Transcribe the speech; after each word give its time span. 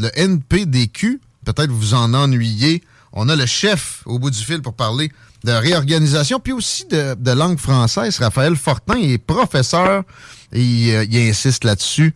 le 0.00 0.10
NPDQ, 0.18 1.20
peut-être 1.44 1.70
vous 1.70 1.94
en 1.94 2.14
ennuyez. 2.14 2.82
On 3.12 3.28
a 3.28 3.36
le 3.36 3.46
chef 3.46 4.02
au 4.06 4.18
bout 4.18 4.30
du 4.30 4.38
fil 4.38 4.62
pour 4.62 4.74
parler 4.74 5.10
de 5.44 5.52
réorganisation, 5.52 6.38
puis 6.38 6.52
aussi 6.52 6.86
de, 6.88 7.14
de 7.14 7.30
langue 7.32 7.58
française. 7.58 8.18
Raphaël 8.20 8.56
Fortin 8.56 8.98
est 8.98 9.18
professeur 9.18 10.04
et 10.52 10.60
il, 10.60 10.94
euh, 10.94 11.04
il 11.10 11.28
insiste 11.30 11.64
là-dessus 11.64 12.14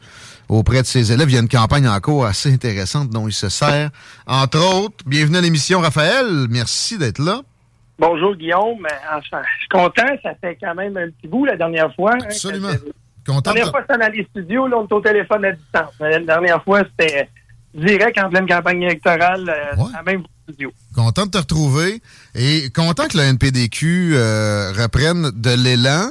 auprès 0.48 0.82
de 0.82 0.86
ses 0.86 1.10
élèves. 1.10 1.30
Il 1.30 1.34
y 1.34 1.38
a 1.38 1.40
une 1.40 1.48
campagne 1.48 1.88
en 1.88 1.98
cours 2.00 2.26
assez 2.26 2.52
intéressante 2.52 3.08
dont 3.10 3.26
il 3.26 3.32
se 3.32 3.48
sert. 3.48 3.90
Entre 4.26 4.58
autres, 4.58 5.04
bienvenue 5.06 5.38
à 5.38 5.40
l'émission, 5.40 5.80
Raphaël. 5.80 6.46
Merci 6.50 6.98
d'être 6.98 7.18
là. 7.18 7.40
Bonjour 7.98 8.34
Guillaume. 8.36 8.86
Enfin, 9.16 9.42
je 9.42 9.58
suis 9.60 9.68
content. 9.70 10.06
Ça 10.22 10.34
fait 10.40 10.58
quand 10.60 10.74
même 10.74 10.96
un 10.96 11.08
petit 11.10 11.28
bout 11.28 11.44
la 11.46 11.56
dernière 11.56 11.94
fois. 11.94 12.12
hein, 12.14 12.24
Absolument. 12.24 12.72
que- 12.72 12.92
Content 13.26 13.52
La 13.52 13.54
dernière 13.54 13.66
de- 13.66 13.70
fois, 13.70 13.80
c'était 13.88 13.98
dans 14.06 14.12
les 14.12 14.24
studios. 14.30 14.66
Là, 14.66 14.76
on 14.78 14.94
au 14.94 15.00
téléphone 15.00 15.44
à 15.46 15.52
distance. 15.52 15.94
La 15.98 16.18
dernière 16.20 16.62
fois, 16.62 16.82
c'était 16.90 17.30
direct 17.74 18.18
en 18.18 18.30
pleine 18.30 18.46
campagne 18.46 18.82
électorale, 18.82 19.48
euh, 19.48 19.76
Ouais. 19.82 19.90
à 19.98 20.02
même 20.02 20.22
studio. 20.48 20.72
Content 20.94 21.26
de 21.26 21.30
te 21.32 21.38
retrouver 21.38 22.00
et 22.34 22.70
content 22.70 23.08
que 23.08 23.16
le 23.18 23.24
NPDQ 23.24 24.12
euh, 24.14 24.72
reprenne 24.72 25.30
de 25.34 25.50
l'élan. 25.50 26.10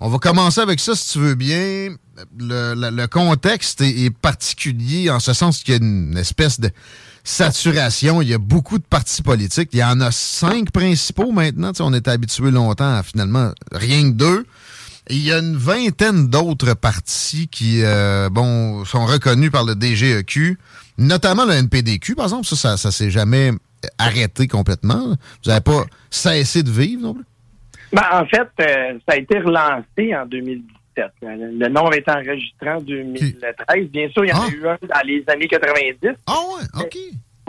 On 0.00 0.08
va 0.08 0.18
commencer 0.18 0.60
avec 0.60 0.80
ça, 0.80 0.94
si 0.96 1.12
tu 1.12 1.18
veux 1.20 1.34
bien. 1.34 1.94
Le, 2.38 2.74
le- 2.74 2.90
le 2.90 3.06
contexte 3.06 3.80
est, 3.80 4.04
est 4.04 4.10
particulier 4.10 5.10
en 5.10 5.20
ce 5.20 5.32
sens 5.32 5.62
qu'il 5.62 5.74
y 5.74 5.76
a 5.76 5.80
une 5.80 6.16
espèce 6.16 6.60
de 6.60 6.70
saturation. 7.24 8.20
Il 8.22 8.28
y 8.28 8.34
a 8.34 8.38
beaucoup 8.38 8.78
de 8.78 8.84
partis 8.84 9.22
politiques. 9.22 9.70
Il 9.72 9.78
y 9.78 9.84
en 9.84 10.00
a 10.00 10.10
cinq 10.10 10.70
principaux 10.70 11.30
maintenant. 11.32 11.72
Tu 11.72 11.78
sais, 11.78 11.82
on 11.82 11.92
était 11.94 12.10
habitué 12.10 12.50
longtemps 12.50 12.96
à 12.96 13.02
finalement 13.02 13.52
rien 13.72 14.10
que 14.10 14.16
deux. 14.16 14.46
Et 15.08 15.14
il 15.16 15.22
y 15.22 15.32
a 15.32 15.38
une 15.38 15.56
vingtaine 15.56 16.28
d'autres 16.28 16.74
partis 16.74 17.48
qui 17.48 17.80
euh, 17.82 18.28
bon 18.30 18.84
sont 18.84 19.04
reconnus 19.04 19.50
par 19.50 19.64
le 19.64 19.74
DGEQ, 19.74 20.58
notamment 20.98 21.44
le 21.44 21.52
NPDQ, 21.54 22.14
par 22.14 22.26
exemple. 22.26 22.46
Ça, 22.46 22.56
ça, 22.56 22.76
ça 22.76 22.90
s'est 22.90 23.10
jamais 23.10 23.50
arrêté 23.98 24.46
complètement. 24.48 25.08
Vous 25.44 25.48
n'avez 25.50 25.60
pas 25.60 25.84
cessé 26.10 26.62
de 26.62 26.70
vivre 26.70 27.02
non 27.02 27.14
plus? 27.14 27.24
Ben, 27.92 28.02
en 28.12 28.24
fait, 28.26 28.48
euh, 28.60 28.98
ça 29.06 29.14
a 29.14 29.16
été 29.16 29.38
relancé 29.38 30.14
en 30.16 30.24
2017. 30.26 30.72
Euh, 30.98 31.06
Le 31.58 31.68
nom 31.68 31.86
avait 31.86 31.98
été 31.98 32.10
enregistré 32.10 32.70
en 32.70 32.80
2013. 32.80 33.88
Bien 33.90 34.08
sûr, 34.10 34.24
il 34.24 34.28
y 34.30 34.32
en 34.32 34.40
Ah. 34.40 34.46
a 34.46 34.50
eu 34.50 34.66
un 34.68 34.78
dans 34.82 35.06
les 35.06 35.24
années 35.28 35.48
90. 35.48 36.10
Ah 36.26 36.32
ouais, 36.32 36.82
OK. 36.84 36.96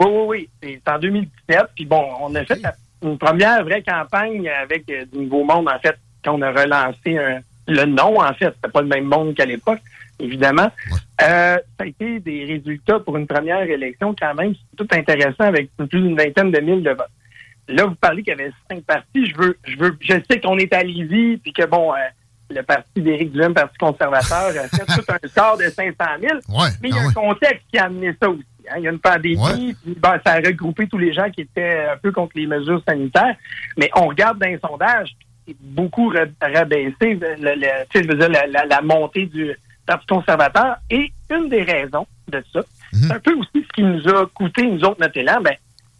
Oui, 0.00 0.06
oui, 0.06 0.48
oui. 0.62 0.78
C'est 0.84 0.90
en 0.92 0.98
2017. 0.98 1.60
Puis 1.74 1.84
bon, 1.86 2.04
on 2.20 2.34
a 2.34 2.44
fait 2.44 2.60
la- 2.60 2.74
une 3.02 3.16
première 3.18 3.62
vraie 3.64 3.82
campagne 3.82 4.48
avec 4.48 4.84
euh, 4.90 5.04
du 5.12 5.20
nouveau 5.20 5.44
monde, 5.44 5.68
en 5.68 5.78
fait, 5.78 5.96
quand 6.24 6.34
on 6.34 6.42
a 6.42 6.50
relancé 6.50 7.16
un- 7.18 7.40
le 7.68 7.84
nom, 7.86 8.20
en 8.20 8.34
fait. 8.34 8.52
C'était 8.56 8.72
pas 8.72 8.82
le 8.82 8.88
même 8.88 9.04
monde 9.04 9.34
qu'à 9.34 9.46
l'époque, 9.46 9.80
évidemment. 10.24 10.70
Euh, 11.22 11.56
ça 11.56 11.60
a 11.80 11.86
été 11.86 12.20
des 12.20 12.44
résultats 12.44 12.98
pour 13.00 13.16
une 13.16 13.26
première 13.26 13.62
élection 13.62 14.14
quand 14.18 14.34
même. 14.34 14.54
C'est 14.54 14.76
tout 14.76 14.88
intéressant 14.96 15.44
avec 15.44 15.70
plus 15.76 15.86
d'une 15.88 16.16
vingtaine 16.16 16.50
de 16.50 16.60
mille 16.60 16.82
de 16.82 16.90
votes. 16.90 17.06
Là, 17.68 17.86
vous 17.86 17.94
parlez 17.94 18.22
qu'il 18.22 18.32
y 18.36 18.40
avait 18.40 18.52
cinq 18.70 18.82
partis. 18.84 19.26
Je 19.26 19.36
veux, 19.36 19.56
je 19.64 19.76
veux, 19.78 19.96
je 20.00 20.14
sais 20.30 20.40
qu'on 20.40 20.58
est 20.58 20.72
à 20.72 20.82
Lévis, 20.82 21.38
puis 21.38 21.52
que 21.52 21.64
bon, 21.66 21.92
euh, 21.94 21.96
le 22.50 22.62
parti 22.62 23.00
d'Éric 23.00 23.32
Duhem, 23.32 23.48
le 23.48 23.54
Parti 23.54 23.78
conservateur, 23.78 24.48
a 24.48 24.68
fait 24.68 24.84
tout 24.86 25.04
un 25.08 25.28
score 25.28 25.56
de 25.56 25.64
500 25.64 25.94
000. 26.20 26.34
Ouais, 26.50 26.68
Mais 26.82 26.90
il 26.90 26.94
y 26.94 26.98
a 26.98 27.00
ah 27.00 27.04
un 27.04 27.08
ouais. 27.08 27.14
contexte 27.14 27.64
qui 27.72 27.78
a 27.78 27.84
amené 27.84 28.12
ça 28.20 28.28
aussi. 28.28 28.44
hein. 28.70 28.74
Il 28.78 28.82
y 28.82 28.88
a 28.88 28.90
une 28.90 28.98
pandémie, 28.98 29.38
Ouais. 29.38 29.74
puis 29.82 29.94
ben, 29.96 30.20
ça 30.26 30.32
a 30.34 30.36
regroupé 30.36 30.86
tous 30.88 30.98
les 30.98 31.14
gens 31.14 31.30
qui 31.30 31.40
étaient 31.40 31.86
un 31.90 31.96
peu 31.96 32.12
contre 32.12 32.32
les 32.34 32.46
mesures 32.46 32.82
sanitaires. 32.86 33.34
Mais 33.78 33.88
on 33.96 34.08
regarde 34.08 34.38
dans 34.38 34.46
les 34.46 34.58
sondages, 34.58 35.16
c'est 35.48 35.56
beaucoup 35.60 36.08
ra- 36.10 36.24
rabaissé 36.42 37.14
le, 37.14 37.34
le- 37.38 37.66
je 37.94 38.06
veux 38.06 38.14
dire, 38.14 38.28
la, 38.28 38.46
la- 38.46 38.66
la 38.66 38.82
montée 38.82 39.24
du 39.24 39.52
Parti 39.86 40.06
conservateur. 40.06 40.76
Et 40.90 41.12
une 41.30 41.48
des 41.48 41.62
raisons 41.62 42.06
de 42.28 42.42
ça, 42.52 42.60
c'est 42.92 43.12
un 43.12 43.18
peu 43.20 43.34
aussi 43.34 43.64
ce 43.66 43.72
qui 43.74 43.82
nous 43.82 44.08
a 44.08 44.26
coûté, 44.32 44.66
nous 44.66 44.82
autres, 44.84 45.00
notre 45.00 45.16
élan. 45.18 45.40
Ben, 45.42 45.54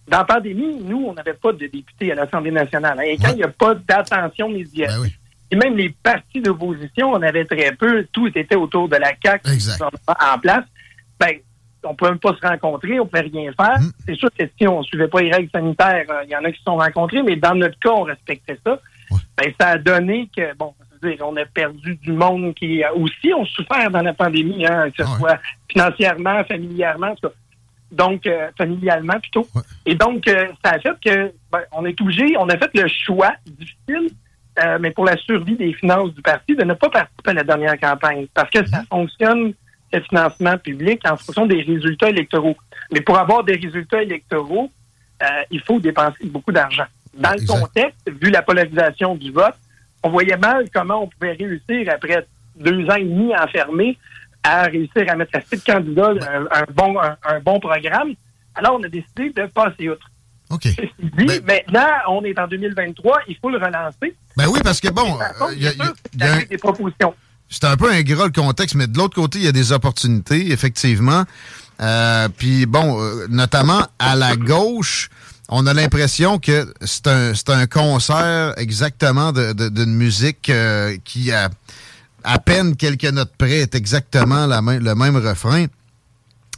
dans 0.09 0.19
la 0.19 0.25
pandémie, 0.25 0.77
nous, 0.83 1.07
on 1.09 1.15
n'avait 1.15 1.35
pas 1.35 1.53
de 1.53 1.67
députés 1.67 2.13
à 2.13 2.15
l'Assemblée 2.15 2.51
nationale. 2.51 2.99
hein. 2.99 3.03
Et 3.05 3.17
quand 3.17 3.31
il 3.31 3.37
n'y 3.37 3.43
a 3.43 3.49
pas 3.49 3.75
d'attention 3.75 4.49
médiatique, 4.49 5.19
et 5.51 5.57
même 5.57 5.77
les 5.77 5.91
partis 6.03 6.41
d'opposition, 6.41 7.13
on 7.13 7.23
avait 7.23 7.45
très 7.45 7.73
peu. 7.73 8.07
Tout 8.13 8.29
était 8.35 8.55
autour 8.57 8.89
de 8.89 8.97
la 8.97 9.13
CAQ 9.23 9.49
en 10.09 10.39
place. 10.39 10.65
Ben, 11.21 11.37
on 11.85 11.95
pouvait 11.95 12.13
même 12.13 12.19
pas 12.19 12.35
se 12.41 12.47
rencontrer, 12.47 12.99
on 12.99 13.07
pouvait 13.07 13.23
rien 13.23 13.53
faire. 13.53 13.77
C'est 14.07 14.15
sûr 14.17 14.31
que 14.37 14.45
si 14.59 14.67
on 14.67 14.83
suivait 14.83 15.07
pas 15.09 15.21
les 15.21 15.31
règles 15.33 15.51
sanitaires, 15.51 16.07
euh, 16.09 16.23
il 16.25 16.31
y 16.31 16.37
en 16.37 16.43
a 16.45 16.51
qui 16.51 16.59
se 16.59 16.65
sont 16.65 16.77
rencontrés, 16.77 17.23
mais 17.23 17.37
dans 17.37 17.55
notre 17.55 17.79
cas, 17.79 17.91
on 17.91 18.03
respectait 18.05 18.59
ça. 18.65 18.81
Ben, 19.37 19.53
ça 19.61 19.69
a 19.69 19.79
donné 19.79 20.29
que, 20.35 20.55
bon, 20.57 20.73
dire, 21.09 21.19
on 21.21 21.37
a 21.37 21.45
perdu 21.45 21.97
du 21.97 22.13
monde 22.13 22.55
qui 22.55 22.83
aussi 22.95 23.33
ont 23.33 23.45
souffert 23.45 23.91
dans 23.91 24.03
la 24.03 24.13
pandémie, 24.13 24.67
hein, 24.67 24.91
que 24.91 25.05
ce 25.05 25.11
soit 25.17 25.39
financièrement, 25.69 26.45
familièrement, 26.45 27.09
en 27.09 27.15
tout 27.15 27.29
cas. 27.29 27.35
Donc, 27.91 28.27
euh, 28.27 28.51
familialement 28.59 29.21
plutôt. 29.21 29.47
Et 29.87 29.95
donc, 29.95 30.27
euh, 30.27 30.49
ça 30.65 30.73
a 30.73 30.79
fait 30.81 30.97
que 31.05 31.33
ben, 31.53 31.61
on 31.73 31.85
est 31.85 32.01
obligé, 32.01 32.37
on 32.37 32.49
a 32.49 32.57
fait 32.57 32.71
le 32.75 32.89
choix 32.89 33.33
difficile, 33.47 34.11
euh, 34.59 34.79
mais 34.81 34.91
pour 34.91 35.05
la 35.05 35.17
survie 35.17 35.57
des 35.57 35.73
finances 35.75 36.13
du 36.13 36.21
parti, 36.21 36.57
de 36.57 36.65
ne 36.65 36.75
pas 36.75 36.89
participer 36.89 37.31
à 37.31 37.35
la 37.35 37.45
dernière 37.45 37.79
campagne. 37.79 38.27
Parce 38.35 38.51
que 38.51 38.67
ça 38.67 38.83
fonctionne, 38.91 39.53
le 39.93 40.01
financement 40.01 40.59
public, 40.59 41.03
en 41.09 41.17
fonction 41.17 41.47
des 41.47 41.63
résultats 41.63 42.11
électoraux. 42.11 42.57
Mais 42.93 43.01
pour 43.01 43.17
avoir 43.17 43.45
des 43.45 43.55
résultats 43.55 44.03
électoraux, 44.03 44.69
il 45.53 45.61
faut 45.61 45.79
dépenser 45.79 46.27
beaucoup 46.27 46.51
d'argent. 46.51 46.87
Dans 47.15 47.31
le 47.31 47.47
contexte, 47.47 48.11
vu 48.11 48.31
la 48.31 48.43
polarisation 48.43 49.15
du 49.15 49.31
vote, 49.31 49.55
on 50.05 50.11
voyait 50.11 50.37
mal 50.37 50.67
comment 50.73 51.03
on 51.05 51.09
pouvait 51.09 51.33
réussir, 51.33 51.93
après 51.93 52.27
deux 52.57 52.85
ans 52.89 52.95
et 52.95 53.05
demi 53.05 53.35
enfermés, 53.37 53.99
à 54.45 54.63
réussir 54.65 55.05
à 55.09 55.17
mettre 55.17 55.37
assez 55.37 55.57
de 55.57 55.63
candidats 55.63 56.11
un, 56.11 56.45
un 56.61 56.65
bon, 56.73 57.01
un, 57.01 57.17
un 57.27 57.41
bon 57.41 57.59
programme. 57.59 58.11
Alors, 58.55 58.79
on 58.79 58.83
a 58.85 58.89
décidé 58.89 59.31
de 59.31 59.47
passer 59.47 59.89
outre. 59.89 60.07
OK. 60.51 60.63
Ceci 60.65 60.93
dit, 61.01 61.41
maintenant, 61.45 61.89
on 62.11 62.23
est 62.25 62.39
en 62.39 62.47
2023, 62.47 63.21
il 63.29 63.37
faut 63.41 63.51
le 63.51 63.57
relancer. 63.59 64.15
Ben 64.37 64.47
oui, 64.49 64.61
parce 64.63 64.81
que 64.81 64.89
bon, 64.89 65.03
contre, 65.13 65.43
euh, 65.43 65.55
il 65.57 65.63
y 65.63 65.67
a- 65.69 65.73
il 65.73 66.43
y 66.45 66.47
des 66.47 66.59
propositions. 66.59 67.15
c'est 67.49 67.65
un 67.65 67.77
peu 67.77 67.91
ingrat 67.91 68.27
le 68.27 68.33
contexte, 68.33 68.75
mais 68.77 68.87
de 68.87 68.97
l'autre 68.99 69.15
côté, 69.15 69.39
il 69.39 69.45
y 69.47 69.49
a 69.49 69.53
des 69.53 69.73
opportunités, 69.73 70.53
effectivement. 70.53 71.25
Euh, 71.81 72.29
Puis 72.37 72.67
bon, 72.67 73.01
euh, 73.03 73.27
notamment 73.31 73.81
à 73.99 74.15
la 74.15 74.37
gauche, 74.37 75.09
on 75.49 75.67
a 75.67 75.75
l'impression 75.75 76.39
que 76.39 76.73
c'est 76.81 77.07
un, 77.07 77.33
un 77.49 77.67
concert 77.67 78.55
exactement 78.57 79.33
d'une 79.33 79.95
musique 79.95 80.49
euh, 80.51 80.97
qui, 81.05 81.33
à, 81.33 81.51
à 82.25 82.39
peine 82.39 82.77
quelques 82.77 83.05
notes 83.05 83.35
près, 83.37 83.59
est 83.61 83.75
exactement 83.75 84.47
la 84.47 84.61
le 84.61 84.95
même 84.95 85.17
refrain. 85.17 85.67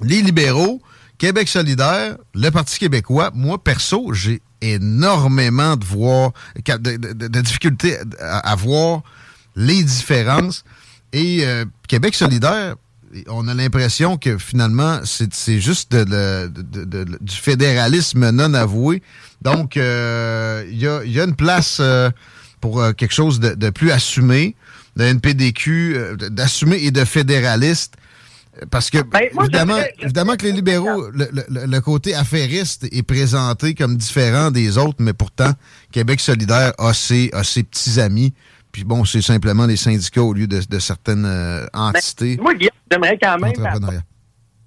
Les 0.02 0.22
libéraux, 0.22 0.80
Québec 1.18 1.48
solidaire, 1.48 2.16
le 2.34 2.50
Parti 2.50 2.78
québécois, 2.78 3.30
moi, 3.34 3.62
perso, 3.62 4.12
j'ai 4.12 4.40
énormément 4.60 5.76
de 5.76 5.84
voir, 5.84 6.32
de, 6.56 6.96
de- 6.96 7.40
difficultés 7.40 7.98
à, 8.20 8.50
à 8.50 8.54
voir 8.54 9.02
les 9.56 9.82
différences. 9.82 10.64
Et 11.12 11.40
euh, 11.46 11.64
Québec 11.88 12.14
solidaire, 12.14 12.76
on 13.28 13.48
a 13.48 13.54
l'impression 13.54 14.16
que 14.16 14.38
finalement, 14.38 15.00
c'est 15.04 15.32
c'est 15.34 15.60
juste 15.60 15.92
de- 15.92 16.04
de- 16.04 16.48
de- 16.48 16.84
de- 16.84 17.04
de- 17.04 17.18
du 17.20 17.34
fédéralisme 17.34 18.30
non 18.30 18.54
avoué. 18.54 19.02
Donc, 19.42 19.76
euh, 19.76 20.64
il 20.70 20.78
y, 20.78 20.86
a, 20.86 21.02
il 21.04 21.12
y 21.12 21.20
a 21.20 21.24
une 21.24 21.36
place 21.36 21.78
euh, 21.80 22.10
pour 22.60 22.80
euh, 22.80 22.92
quelque 22.92 23.14
chose 23.14 23.38
de, 23.40 23.70
plus 23.70 23.90
assumé, 23.90 24.56
de 24.96 25.04
NPDQ, 25.04 26.16
d'assumer 26.30 26.78
et 26.82 26.90
de 26.90 27.04
fédéraliste. 27.04 27.94
Parce 28.70 28.88
que, 28.88 29.02
ben, 29.02 29.20
évidemment, 29.38 29.78
évidemment 30.00 30.34
que 30.36 30.44
les 30.46 30.52
libéraux, 30.52 31.10
le, 31.12 31.28
le, 31.30 31.66
le, 31.66 31.80
côté 31.82 32.14
affairiste 32.14 32.86
est 32.90 33.02
présenté 33.02 33.74
comme 33.74 33.98
différent 33.98 34.50
des 34.50 34.78
autres, 34.78 34.96
mais 35.00 35.12
pourtant, 35.12 35.52
Québec 35.92 36.20
solidaire 36.20 36.72
a 36.78 36.94
ses, 36.94 37.28
a 37.34 37.44
ses 37.44 37.62
petits 37.64 38.00
amis. 38.00 38.32
Puis 38.76 38.84
bon, 38.84 39.06
c'est 39.06 39.22
simplement 39.22 39.64
les 39.64 39.76
syndicats 39.76 40.22
au 40.22 40.34
lieu 40.34 40.46
de, 40.46 40.60
de 40.68 40.78
certaines 40.78 41.24
euh, 41.24 41.64
entités. 41.72 42.36
Ben, 42.36 42.42
moi, 42.42 42.52
j'aimerais 42.90 43.16
quand 43.16 43.38
même. 43.38 43.54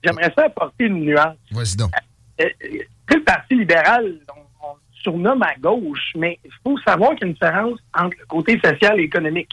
J'aimerais 0.03 0.33
ça 0.35 0.45
apporter 0.45 0.85
une 0.85 1.01
nuance. 1.01 1.37
Vas-y 1.51 1.75
donc. 1.75 1.91
Euh, 2.41 2.45
le 3.07 3.23
Parti 3.23 3.53
libéral, 3.53 4.15
on, 4.35 4.65
on, 4.65 4.73
surnomme 5.03 5.43
à 5.43 5.53
gauche, 5.59 6.13
mais 6.15 6.39
il 6.43 6.49
faut 6.63 6.75
savoir 6.79 7.11
qu'il 7.11 7.19
y 7.19 7.23
a 7.25 7.27
une 7.27 7.33
différence 7.33 7.77
entre 7.93 8.17
le 8.19 8.25
côté 8.25 8.59
social 8.63 8.99
et 8.99 9.03
économique. 9.03 9.51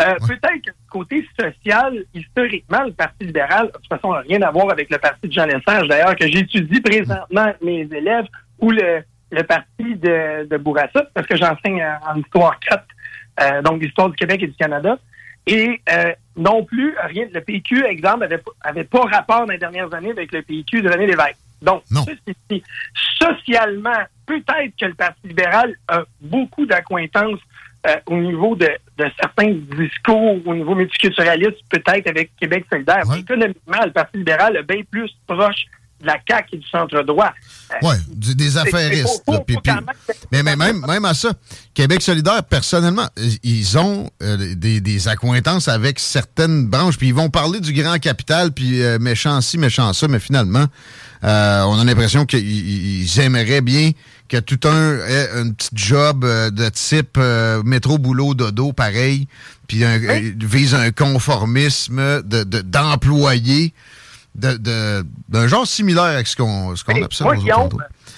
Euh, 0.00 0.12
ouais. 0.12 0.28
Peut-être 0.28 0.62
que 0.62 0.70
le 0.70 0.90
côté 0.90 1.28
social, 1.36 2.04
historiquement, 2.14 2.84
le 2.84 2.92
Parti 2.92 3.24
libéral, 3.24 3.66
de 3.66 3.72
toute 3.72 3.88
façon, 3.88 4.12
n'a 4.12 4.20
rien 4.20 4.42
à 4.42 4.52
voir 4.52 4.70
avec 4.70 4.90
le 4.90 4.98
Parti 4.98 5.26
de 5.26 5.32
Jean 5.32 5.46
Lesage, 5.46 5.88
d'ailleurs, 5.88 6.14
que 6.14 6.28
j'étudie 6.28 6.80
présentement 6.80 7.40
avec 7.40 7.60
mes 7.62 7.80
élèves, 7.80 8.26
ou 8.60 8.70
le, 8.70 9.02
le 9.32 9.42
Parti 9.42 9.96
de, 9.96 10.46
de 10.46 10.56
Bourassa, 10.56 11.02
parce 11.12 11.26
que 11.26 11.36
j'enseigne 11.36 11.82
en, 11.82 12.12
en 12.12 12.20
histoire 12.20 12.60
4, 12.60 12.84
euh, 13.40 13.62
donc 13.62 13.82
l'histoire 13.82 14.10
du 14.10 14.16
Québec 14.16 14.42
et 14.42 14.46
du 14.46 14.54
Canada. 14.54 14.98
Et 15.46 15.80
euh, 15.90 16.12
non 16.36 16.62
plus, 16.64 16.94
rien, 17.04 17.26
le 17.32 17.40
PQ, 17.40 17.84
exemple, 17.86 18.24
avait, 18.24 18.42
avait 18.60 18.84
pas 18.84 19.00
rapport 19.00 19.46
dans 19.46 19.52
les 19.52 19.58
dernières 19.58 19.92
années 19.94 20.10
avec 20.10 20.30
le 20.32 20.42
PQ 20.42 20.82
de 20.82 20.90
René 20.90 21.06
Lévesque. 21.06 21.38
Donc, 21.62 21.82
socialement, 23.18 24.04
peut-être 24.26 24.76
que 24.78 24.86
le 24.86 24.94
Parti 24.94 25.26
libéral 25.26 25.74
a 25.88 26.02
beaucoup 26.20 26.66
d'acquaintances 26.66 27.40
euh, 27.86 27.96
au 28.06 28.16
niveau 28.16 28.54
de, 28.56 28.68
de, 28.98 29.10
certains 29.18 29.52
discours, 29.52 30.46
au 30.46 30.54
niveau 30.54 30.74
multiculturaliste, 30.74 31.58
peut-être 31.70 32.08
avec 32.08 32.30
Québec 32.36 32.66
solidaire. 32.70 33.08
Ouais. 33.08 33.20
Économiquement, 33.20 33.84
le 33.84 33.92
Parti 33.92 34.18
libéral 34.18 34.56
est 34.56 34.62
bien 34.62 34.82
plus 34.90 35.10
proche 35.26 35.64
de 36.00 36.06
la 36.06 36.16
CAQ 36.28 36.48
et 36.52 36.58
du 36.58 36.68
centre-droit. 36.68 37.32
Oui, 37.82 37.94
des 38.14 38.56
affairistes. 38.56 39.22
Là, 39.28 39.80
mais, 40.32 40.42
mais 40.42 40.56
même, 40.56 40.84
même 40.86 41.04
à 41.04 41.14
ça, 41.14 41.32
Québec 41.74 42.02
solidaire, 42.02 42.42
personnellement, 42.44 43.08
ils 43.42 43.78
ont 43.78 44.10
euh, 44.22 44.54
des, 44.54 44.80
des, 44.80 45.08
accointances 45.08 45.68
avec 45.68 45.98
certaines 45.98 46.66
branches, 46.66 46.96
puis 46.96 47.08
ils 47.08 47.14
vont 47.14 47.30
parler 47.30 47.60
du 47.60 47.72
grand 47.72 47.98
capital, 47.98 48.52
puis 48.52 48.82
euh, 48.82 48.98
méchant 48.98 49.40
ci, 49.40 49.58
méchant 49.58 49.92
ça, 49.92 50.08
mais 50.08 50.20
finalement, 50.20 50.66
euh, 51.24 51.62
on 51.62 51.78
a 51.78 51.84
l'impression 51.84 52.26
qu'ils 52.26 53.20
aimeraient 53.20 53.60
bien 53.60 53.90
que 54.28 54.36
tout 54.36 54.68
un 54.68 54.98
ait 54.98 55.30
un 55.34 55.50
petit 55.50 55.70
job 55.72 56.24
euh, 56.24 56.50
de 56.50 56.68
type 56.68 57.16
euh, 57.18 57.62
métro, 57.64 57.98
boulot, 57.98 58.34
dodo, 58.34 58.72
pareil, 58.72 59.26
puis 59.66 59.84
oui. 59.84 60.34
vise 60.38 60.74
un 60.74 60.90
conformisme 60.90 62.22
d'employés. 62.22 63.68
De, 63.68 63.72
d'un 64.38 64.56
de, 64.56 65.04
de, 65.28 65.46
genre 65.48 65.66
similaire 65.66 66.04
avec 66.04 66.26
ce 66.26 66.36
qu'on 66.36 66.74
qu 66.74 67.02
observe 67.02 67.28
moi, 67.28 67.36
Guillaume, 67.36 67.68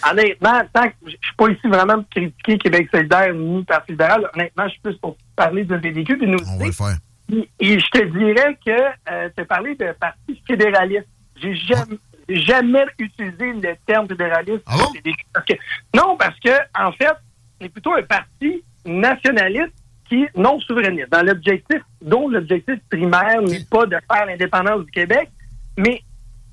honnêtement, 0.09 0.61
tant 0.73 0.89
que 0.89 0.95
je 1.07 1.11
suis 1.11 1.37
pas 1.37 1.49
ici 1.49 1.67
vraiment 1.67 1.95
pour 1.95 2.09
critiquer 2.11 2.59
Québec 2.59 2.89
solidaire 2.93 3.35
ni 3.35 3.65
Parti 3.65 3.93
libéral, 3.93 4.29
honnêtement, 4.35 4.65
je 4.65 4.71
suis 4.71 4.81
plus 4.81 4.97
pour 4.99 5.17
parler 5.35 5.65
de 5.65 5.77
PDQ 5.77 6.17
de 6.17 6.27
nous 6.27 6.39
On 6.47 6.59
va 6.59 6.67
le 6.67 6.73
faire. 6.73 6.99
Et, 7.33 7.49
et 7.61 7.79
je 7.79 7.87
te 7.91 8.05
dirais 8.05 8.59
que 8.65 8.71
euh, 9.11 9.29
tu 9.35 9.43
as 9.43 9.45
parlé 9.47 9.75
de 9.77 9.93
parti 9.99 10.43
fédéraliste. 10.47 11.07
J'ai 11.41 11.55
jamais, 11.55 11.99
ah. 11.99 12.35
jamais 12.35 12.85
utilisé 12.99 13.53
le 13.53 13.75
terme 13.87 14.07
fédéraliste. 14.09 14.63
Ah 14.67 14.77
bon? 14.77 15.13
parce 15.33 15.47
que, 15.47 15.55
non, 15.95 16.17
parce 16.17 16.39
que 16.41 16.51
en 16.79 16.93
fait, 16.93 17.15
c'est 17.61 17.69
plutôt 17.69 17.95
un 17.95 18.03
parti 18.03 18.63
nationaliste 18.85 19.73
qui 20.09 20.25
est 20.25 20.37
non 20.37 20.59
souverainiste. 20.61 21.11
Dans 21.11 21.23
l'objectif, 21.23 21.81
dont 22.03 22.29
l'objectif 22.29 22.77
primaire 22.91 23.41
n'est 23.43 23.65
pas 23.71 23.87
de 23.87 23.97
faire 24.13 24.27
l'indépendance 24.27 24.85
du 24.85 24.91
Québec, 24.91 25.31
mais 25.79 26.03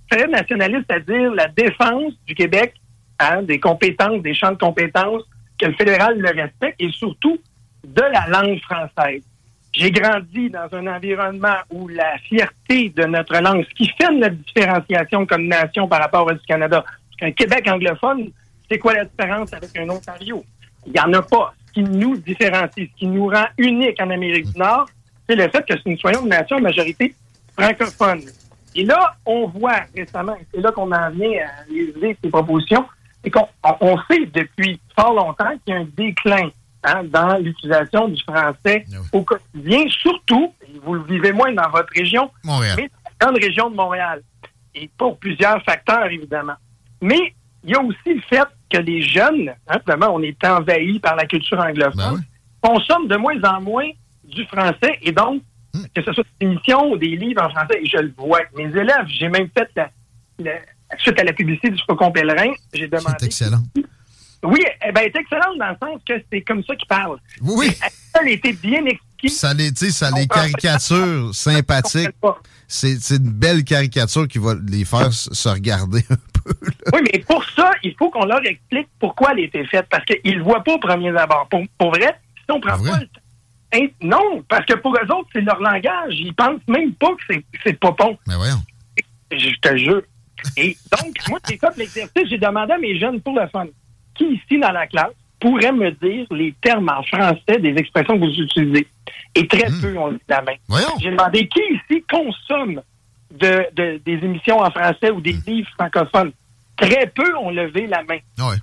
très 0.09 0.27
nationaliste, 0.27 0.86
c'est-à-dire 0.89 1.33
la 1.33 1.48
défense 1.48 2.13
du 2.25 2.36
Québec, 2.36 2.74
hein, 3.19 3.44
des 3.44 3.59
compétences, 3.59 4.21
des 4.21 4.33
champs 4.33 4.51
de 4.51 4.57
compétences, 4.57 5.24
que 5.59 5.65
le 5.65 5.74
fédéral 5.74 6.18
le 6.18 6.30
respecte, 6.30 6.75
et 6.80 6.92
surtout 6.92 7.38
de 7.83 8.01
la 8.01 8.27
langue 8.27 8.59
française. 8.62 9.24
J'ai 9.74 9.92
grandi 9.92 10.50
dans 10.50 10.68
un 10.71 10.88
environnement 10.88 11.57
où 11.69 11.88
la 11.88 12.18
fierté 12.19 12.89
de 12.89 13.04
notre 13.06 13.39
langue, 13.39 13.63
ce 13.69 13.75
qui 13.75 13.88
fait 13.89 14.12
notre 14.12 14.36
différenciation 14.36 15.25
comme 15.25 15.48
nation 15.48 15.88
par 15.88 16.00
rapport 16.00 16.25
au 16.25 16.31
du 16.31 16.45
Canada, 16.48 16.83
qu'un 17.18 17.31
Québec 17.31 17.68
anglophone, 17.68 18.31
c'est 18.69 18.80
quoi 18.80 18.94
la 18.94 19.06
différence 19.06 19.54
avec 19.54 19.77
un 19.77 19.89
Ontario? 19.89 20.44
Il 20.86 20.94
n'y 20.94 21.00
en 21.00 21.13
a 21.13 21.21
pas. 21.21 21.54
Ce 21.68 21.74
qui 21.74 21.83
nous 21.83 22.18
différencie, 22.18 22.89
ce 22.92 23.00
qui 23.00 23.07
nous 23.07 23.27
rend 23.27 23.45
unique 23.57 24.01
en 24.01 24.09
Amérique 24.09 24.51
du 24.51 24.57
Nord, 24.59 24.88
c'est 25.27 25.36
le 25.36 25.48
fait 25.50 25.65
que 25.65 25.74
nous 25.86 25.98
soyons 25.98 26.24
une 26.24 26.30
nation 26.30 26.57
de 26.57 26.63
majorité 26.63 27.13
francophone. 27.57 28.21
Et 28.77 28.85
là, 28.85 29.15
on 29.25 29.47
voit 29.47 29.81
récemment, 29.95 30.38
c'est 30.53 30.62
là 30.62 30.71
qu'on 30.71 30.91
en 30.91 31.09
vient 31.09 31.31
à 31.44 31.63
réaliser 31.68 32.15
ces 32.24 32.29
propositions, 32.29 32.85
c'est 33.24 33.31
qu'on 33.31 33.47
on 33.81 33.97
sait 34.03 34.27
depuis 34.27 34.79
fort 34.95 35.15
longtemps 35.15 35.50
qu'il 35.65 35.74
y 35.74 35.77
a 35.77 35.81
un 35.81 35.88
déclin 35.97 36.50
hein, 36.83 37.03
dans 37.06 37.38
l'utilisation 37.39 38.07
du 38.07 38.21
français 38.21 38.85
oui. 38.88 38.97
au 39.13 39.24
quotidien, 39.24 39.83
surtout, 39.89 40.53
vous 40.83 40.94
le 40.94 41.01
vivez 41.06 41.31
moins 41.31 41.51
dans 41.53 41.68
votre 41.71 41.91
région, 41.95 42.29
Montréal. 42.44 42.75
mais 42.77 42.88
dans 42.88 43.09
la 43.09 43.25
grande 43.25 43.44
région 43.44 43.69
de 43.71 43.75
Montréal. 43.75 44.21
Et 44.75 44.88
pour 44.95 45.18
plusieurs 45.18 45.59
facteurs, 45.63 46.06
évidemment. 46.06 46.53
Mais 47.01 47.33
il 47.63 47.71
y 47.71 47.73
a 47.73 47.81
aussi 47.81 48.13
le 48.13 48.21
fait 48.30 48.47
que 48.69 48.77
les 48.77 49.01
jeunes, 49.01 49.56
hein, 49.68 49.80
vraiment, 49.88 50.13
on 50.13 50.21
est 50.21 50.45
envahis 50.45 51.00
par 51.00 51.15
la 51.15 51.25
culture 51.25 51.59
anglophone, 51.59 51.95
ben 51.95 52.13
oui. 52.13 52.21
consomment 52.62 53.07
de 53.07 53.15
moins 53.15 53.41
en 53.44 53.59
moins 53.59 53.89
du 54.23 54.45
français 54.45 55.00
et 55.01 55.12
donc 55.12 55.41
que 55.94 56.03
ce 56.03 56.13
soit 56.13 56.24
des 56.39 56.47
émissions 56.47 56.91
ou 56.91 56.97
des 56.97 57.15
livres 57.15 57.44
en 57.44 57.50
français, 57.50 57.79
et 57.81 57.85
je 57.88 57.97
le 57.97 58.13
vois 58.18 58.39
avec 58.39 58.56
mes 58.56 58.79
élèves. 58.79 59.06
J'ai 59.07 59.29
même 59.29 59.50
fait 59.57 59.69
la, 59.75 59.89
la, 60.39 60.53
suite 60.97 61.19
à 61.19 61.24
la 61.24 61.33
publicité 61.33 61.69
du 61.69 61.81
Faucon 61.88 62.12
Pèlerin, 62.12 62.51
j'ai 62.74 62.88
demandé. 62.88 63.15
C'est 63.19 63.25
excellent. 63.25 63.63
Oui, 64.44 64.59
eh 64.85 64.91
ben, 64.91 65.01
elle 65.01 65.07
est 65.07 65.19
excellente 65.19 65.57
dans 65.57 65.69
le 65.69 65.77
sens 65.81 66.01
que 66.07 66.13
c'est 66.31 66.41
comme 66.41 66.63
ça 66.63 66.75
qu'ils 66.75 66.88
parlent. 66.88 67.18
Oui. 67.41 67.75
Elle 68.21 68.29
était 68.29 68.53
bien 68.53 68.85
expliquée. 68.85 69.29
Ça 69.29 69.53
les, 69.53 69.71
ça 69.74 70.12
les 70.12 70.27
caricatures 70.27 71.29
sympathiques. 71.33 72.09
C'est 72.68 73.15
une 73.15 73.31
belle 73.31 73.63
caricature 73.63 74.27
qui 74.27 74.38
va 74.38 74.53
les 74.68 74.85
faire 74.85 75.12
se 75.12 75.50
regarder 75.50 76.03
un 76.09 76.18
peu. 76.33 76.53
Là. 76.62 76.91
Oui, 76.94 77.00
mais 77.12 77.19
pour 77.19 77.44
ça, 77.56 77.71
il 77.83 77.95
faut 77.97 78.09
qu'on 78.09 78.25
leur 78.25 78.45
explique 78.45 78.88
pourquoi 79.00 79.31
elle 79.31 79.39
a 79.39 79.44
été 79.44 79.65
faite, 79.65 79.88
parce 79.89 80.06
qu'ils 80.06 80.33
ne 80.33 80.38
le 80.38 80.44
voient 80.44 80.63
pas 80.63 80.73
au 80.73 80.80
premier 80.80 81.15
abord. 81.18 81.47
Pour, 81.50 81.63
pour 81.77 81.89
vrai, 81.91 82.15
si 82.35 82.51
on 82.51 82.59
prend 82.59 82.77
pas 82.77 83.00
le 83.00 83.07
Non, 84.02 84.44
parce 84.48 84.66
que 84.66 84.75
pour 84.75 84.96
eux 84.96 85.12
autres, 85.14 85.30
c'est 85.34 85.42
leur 85.42 85.60
langage. 85.60 86.14
Ils 86.19 86.33
pensent 86.33 86.66
même 86.68 86.94
pas 86.94 87.12
que 87.28 87.36
c'est 87.64 87.80
pas 87.80 87.92
bon. 87.92 88.18
Mais 88.28 88.36
voyons. 88.36 88.62
Je 89.31 89.59
te 89.59 89.78
jure. 89.78 90.02
Et 90.56 90.78
donc, 90.92 91.16
moi, 91.30 91.40
j'ai 91.50 91.57
fait 91.57 91.78
l'exercice, 91.78 92.30
j'ai 92.30 92.38
demandé 92.38 92.74
à 92.74 92.78
mes 92.78 92.97
jeunes 92.97 93.19
pour 93.21 93.38
le 93.38 93.47
fun, 93.47 93.66
qui 94.16 94.26
ici 94.36 94.59
dans 94.59 94.71
la 94.71 94.88
classe 94.88 95.14
pourrait 95.40 95.71
me 95.71 95.92
dire 95.92 96.26
les 96.31 96.54
termes 96.62 96.90
en 96.90 97.04
français 97.04 97.59
des 97.59 97.76
expressions 97.76 98.16
que 98.16 98.26
vous 98.26 98.42
utilisez? 98.42 98.88
Et 99.36 99.47
très 99.47 99.69
mmh. 99.69 99.81
peu 99.81 99.97
ont 99.97 100.07
levé 100.07 100.21
la 100.30 100.42
main. 100.42 100.54
J'ai 101.00 101.12
demandé 101.12 101.47
qui 101.47 101.59
ici 101.71 102.04
consomme 102.09 102.81
de, 103.31 103.66
de, 103.76 104.02
des 104.06 104.14
émissions 104.14 104.59
en 104.59 104.71
français 104.71 105.12
ou 105.12 105.21
des 105.21 105.33
mmh. 105.33 105.44
livres 105.45 105.69
francophones? 105.78 106.31
Très 106.78 107.07
peu 107.07 107.36
ont 107.38 107.50
levé 107.50 107.88
la 107.88 108.04
main. 108.04 108.19
Ouais 108.40 108.57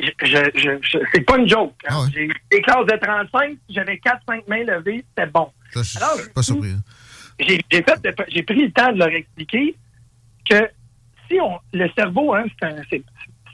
je, 0.00 0.50
je, 0.54 0.78
je 0.80 0.98
c'est 1.12 1.20
pas 1.22 1.38
une 1.38 1.48
joke. 1.48 1.74
Hein. 1.88 2.02
Ah. 2.02 2.06
J'ai 2.12 2.28
des 2.50 2.62
classes 2.62 2.86
de 2.86 2.96
35, 2.96 3.56
j'avais 3.68 3.96
4-5 3.96 4.42
mains 4.46 4.64
levées, 4.64 5.04
c'était 5.08 5.30
bon. 5.30 5.50
Ça, 5.72 5.82
je 5.82 5.98
Alors, 5.98 6.18
suis 6.18 6.30
pas 6.30 6.42
surpris. 6.42 6.70
Hein. 6.70 6.82
J'ai, 7.40 7.60
j'ai, 7.70 7.82
fait, 7.82 8.24
j'ai 8.28 8.42
pris 8.42 8.66
le 8.66 8.72
temps 8.72 8.92
de 8.92 8.98
leur 8.98 9.08
expliquer 9.08 9.76
que 10.48 10.70
si 11.28 11.40
on, 11.40 11.58
le 11.72 11.88
cerveau, 11.96 12.34
hein, 12.34 12.44
c'est, 12.58 12.66
un, 12.66 12.76
c'est, 12.90 13.02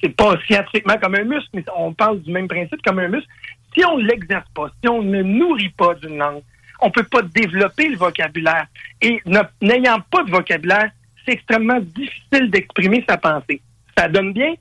c'est 0.02 0.10
pas 0.10 0.34
scientifiquement 0.46 0.98
comme 0.98 1.14
un 1.14 1.24
muscle, 1.24 1.48
mais 1.54 1.64
on 1.76 1.92
parle 1.92 2.20
du 2.22 2.30
même 2.30 2.48
principe 2.48 2.80
comme 2.82 2.98
un 2.98 3.08
muscle. 3.08 3.28
Si 3.76 3.84
on 3.84 3.98
ne 3.98 4.04
l'exerce 4.04 4.48
pas, 4.54 4.70
si 4.80 4.88
on 4.88 5.02
ne 5.02 5.22
nourrit 5.22 5.70
pas 5.70 5.94
d'une 5.94 6.18
langue, 6.18 6.42
on 6.80 6.90
peut 6.90 7.04
pas 7.04 7.22
développer 7.22 7.88
le 7.88 7.96
vocabulaire. 7.96 8.66
Et 9.00 9.20
n'ayant 9.60 10.00
pas 10.10 10.22
de 10.24 10.30
vocabulaire, 10.30 10.90
c'est 11.24 11.32
extrêmement 11.32 11.80
difficile 11.80 12.50
d'exprimer 12.50 13.04
sa 13.08 13.16
pensée. 13.16 13.60
Ça 13.96 14.08
donne 14.08 14.32
bien, 14.32 14.54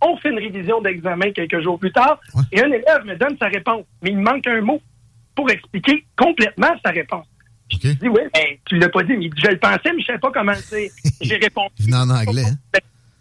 on 0.00 0.16
fait 0.18 0.30
une 0.30 0.38
révision 0.38 0.80
d'examen 0.80 1.30
quelques 1.32 1.60
jours 1.62 1.78
plus 1.78 1.92
tard 1.92 2.20
ouais. 2.34 2.42
et 2.52 2.60
un 2.62 2.66
élève 2.66 3.04
me 3.04 3.16
donne 3.16 3.36
sa 3.38 3.46
réponse, 3.46 3.84
mais 4.02 4.10
il 4.10 4.18
manque 4.18 4.46
un 4.46 4.60
mot 4.60 4.80
pour 5.34 5.50
expliquer 5.50 6.04
complètement 6.16 6.74
sa 6.84 6.90
réponse. 6.90 7.26
Okay. 7.72 7.88
Je 7.88 7.92
dis, 7.94 8.08
oui, 8.08 8.20
mais 8.34 8.60
tu 8.64 8.76
l'as 8.76 8.88
pas 8.88 9.02
dit, 9.02 9.14
mais 9.16 9.28
je 9.36 9.50
le 9.50 9.58
pensais, 9.58 9.92
mais 9.92 10.00
je 10.00 10.06
savais 10.06 10.18
pas 10.18 10.30
comment 10.30 10.52
dire. 10.52 10.90
J'ai 11.20 11.36
répondu. 11.36 11.92
en 11.92 12.08
anglais. 12.10 12.44
Hein? 12.44 12.78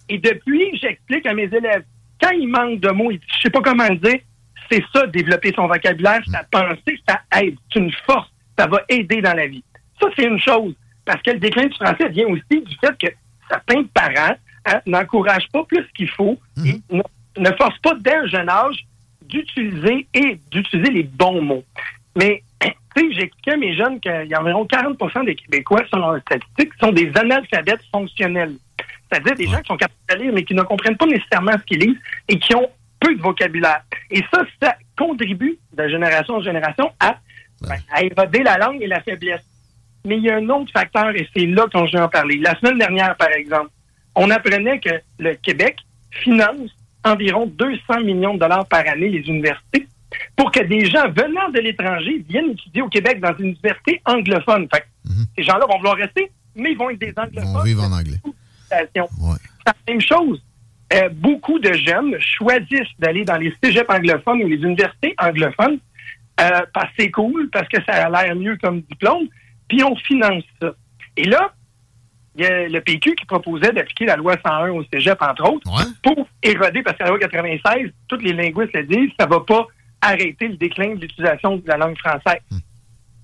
Et 0.08 0.20
depuis, 0.20 0.78
j'explique 0.78 1.26
à 1.26 1.34
mes 1.34 1.44
élèves, 1.44 1.84
quand 2.22 2.32
il 2.32 2.48
manque 2.48 2.80
de 2.80 2.90
mots, 2.90 3.12
je 3.12 3.42
sais 3.42 3.50
pas 3.50 3.62
comment 3.62 3.88
le 3.90 3.98
dire, 3.98 4.20
c'est 4.72 4.84
ça, 4.94 5.08
développer 5.08 5.52
son 5.56 5.68
vocabulaire, 5.68 6.22
sa 6.28 6.42
mm. 6.42 6.48
pensée, 6.52 7.00
ça 7.08 7.22
aide. 7.40 7.56
C'est 7.74 7.80
une 7.80 7.92
force. 8.06 8.30
Ça 8.58 8.68
va 8.68 8.82
aider 8.88 9.22
dans 9.22 9.34
la 9.34 9.48
vie. 9.48 9.64
Ça, 10.00 10.08
c'est 10.16 10.26
une 10.26 10.40
chose. 10.40 10.74
Parce 11.04 11.22
que 11.22 11.32
le 11.32 11.40
déclin 11.40 11.66
du 11.66 11.76
français 11.76 12.10
vient 12.10 12.28
aussi 12.28 12.62
du 12.62 12.76
fait 12.80 12.98
que 12.98 13.14
certains 13.50 13.84
parents 13.94 14.36
n'encourage 14.86 15.48
pas 15.52 15.64
plus 15.64 15.86
qu'il 15.96 16.10
faut 16.10 16.40
et 16.66 16.82
ne, 16.92 17.02
ne, 17.38 17.56
force 17.56 17.78
pas 17.80 17.94
dès 18.00 18.16
un 18.16 18.28
jeune 18.28 18.50
âge 18.50 18.86
d'utiliser 19.22 20.08
et 20.14 20.40
d'utiliser 20.52 20.92
les 20.92 21.04
bons 21.04 21.42
mots. 21.42 21.64
Mais, 22.16 22.44
tu 22.62 22.70
sais, 22.96 23.12
j'expliquais 23.12 23.52
à 23.52 23.58
mes 23.58 23.76
jeunes 23.76 24.00
qu'il 24.00 24.28
y 24.28 24.34
a 24.34 24.42
environ 24.42 24.66
40 24.66 24.98
des 25.26 25.36
Québécois, 25.36 25.84
selon 25.92 26.14
les 26.14 26.22
statistiques, 26.22 26.74
sont 26.80 26.92
des 26.92 27.12
analphabètes 27.16 27.84
fonctionnels. 27.92 28.56
C'est-à-dire 29.12 29.36
des 29.36 29.48
gens 29.48 29.60
qui 29.60 29.68
sont 29.68 29.78
capables 29.78 30.00
de 30.10 30.16
lire, 30.16 30.34
mais 30.34 30.44
qui 30.44 30.56
ne 30.56 30.64
comprennent 30.64 30.98
pas 30.98 31.06
nécessairement 31.06 31.52
ce 31.54 31.64
qu'ils 31.66 31.80
lisent 31.80 32.00
et 32.28 32.40
qui 32.40 32.56
ont 32.56 32.70
peu 33.00 33.16
de 33.16 33.22
vocabulaire. 33.22 33.84
Et 34.10 34.24
ça, 34.34 34.44
ça 34.62 34.76
contribue 34.98 35.58
de 35.74 35.88
génération 35.88 36.36
en 36.36 36.42
génération 36.42 36.92
à, 37.00 37.18
ben, 37.62 37.78
à 37.92 38.04
évader 38.04 38.44
la 38.44 38.58
langue 38.58 38.82
et 38.82 38.88
la 38.88 39.02
faiblesse. 39.02 39.44
Mais 40.06 40.18
il 40.18 40.24
y 40.24 40.30
a 40.30 40.36
un 40.36 40.50
autre 40.50 40.72
facteur, 40.72 41.10
et 41.16 41.28
c'est 41.36 41.46
là 41.46 41.66
qu'on 41.72 41.88
je 41.88 41.98
en 41.98 42.08
parler. 42.08 42.38
La 42.38 42.58
semaine 42.60 42.78
dernière, 42.78 43.16
par 43.18 43.32
exemple, 43.32 43.70
on 44.16 44.30
apprenait 44.30 44.80
que 44.80 44.90
le 45.20 45.36
Québec 45.36 45.78
finance 46.12 46.72
environ 47.04 47.46
200 47.46 48.02
millions 48.04 48.34
de 48.34 48.40
dollars 48.40 48.66
par 48.68 48.88
année 48.88 49.10
les 49.10 49.28
universités 49.28 49.88
pour 50.36 50.52
que 50.52 50.64
des 50.64 50.86
gens 50.86 51.08
venant 51.10 51.50
de 51.54 51.60
l'étranger 51.60 52.24
viennent 52.28 52.52
étudier 52.52 52.82
au 52.82 52.90
Québec 52.90 53.20
dans 53.20 53.36
une 53.38 53.50
université 53.50 54.02
anglophone. 54.06 54.68
Fait 54.74 54.86
mhm. 55.06 55.26
Ces 55.38 55.44
gens-là 55.44 55.66
vont 55.70 55.78
vouloir 55.78 55.98
rester, 55.98 56.32
mais 56.56 56.72
ils 56.72 56.78
vont 56.78 56.90
être 56.90 57.00
des 57.00 57.14
anglophones. 57.16 57.50
Ils 57.50 57.54
vont 57.54 57.64
vivre 57.64 57.84
en 57.84 57.92
anglais. 57.92 58.18
C'est 58.70 59.02
la 59.66 59.74
même 59.88 60.02
chose. 60.02 60.42
Euh, 60.94 61.10
beaucoup 61.10 61.60
de 61.60 61.74
jeunes 61.74 62.16
choisissent 62.20 62.94
d'aller 63.00 63.26
dans 63.26 63.38
les 63.38 63.54
cégeps 63.62 63.90
anglophones 63.90 64.44
ou 64.44 64.48
les 64.48 64.58
universités 64.58 65.16
anglophones 65.18 65.80
euh, 66.40 66.62
parce 66.74 66.90
que 66.90 66.94
c'est 67.00 67.12
cool, 67.12 67.50
parce 67.50 67.68
que 67.68 67.78
ça 67.84 68.06
a 68.06 68.10
l'air 68.10 68.36
mieux 68.36 68.58
comme 68.58 68.82
diplôme, 68.82 69.28
puis 69.68 69.84
on 69.84 69.96
finance 69.96 70.44
ça. 70.62 70.74
Et 71.18 71.24
là, 71.24 71.54
il 72.36 72.44
y 72.44 72.48
a 72.48 72.68
le 72.68 72.82
PQ 72.82 73.16
qui 73.16 73.26
proposait 73.26 73.72
d'appliquer 73.72 74.06
la 74.06 74.18
loi 74.18 74.36
101 74.46 74.72
au 74.72 74.84
cégep, 74.92 75.22
entre 75.22 75.50
autres, 75.50 75.70
pour 76.04 76.28
éroder, 76.44 76.84
parce 76.84 76.98
que 76.98 77.04
la 77.04 77.10
loi 77.10 77.20
96, 77.20 77.92
tous 78.10 78.18
les 78.18 78.34
linguistes 78.34 78.74
le 78.74 78.84
disent, 78.84 79.12
ça 79.18 79.26
va 79.26 79.40
pas 79.40 79.66
arrêter 80.02 80.50
le 80.50 80.58
déclin 80.58 80.96
de 80.96 81.02
l'utilisation 81.02 81.58
de 81.58 81.68
la 81.68 81.78
langue 81.78 81.98
française. 81.98 82.42
Hmm. 82.52 82.58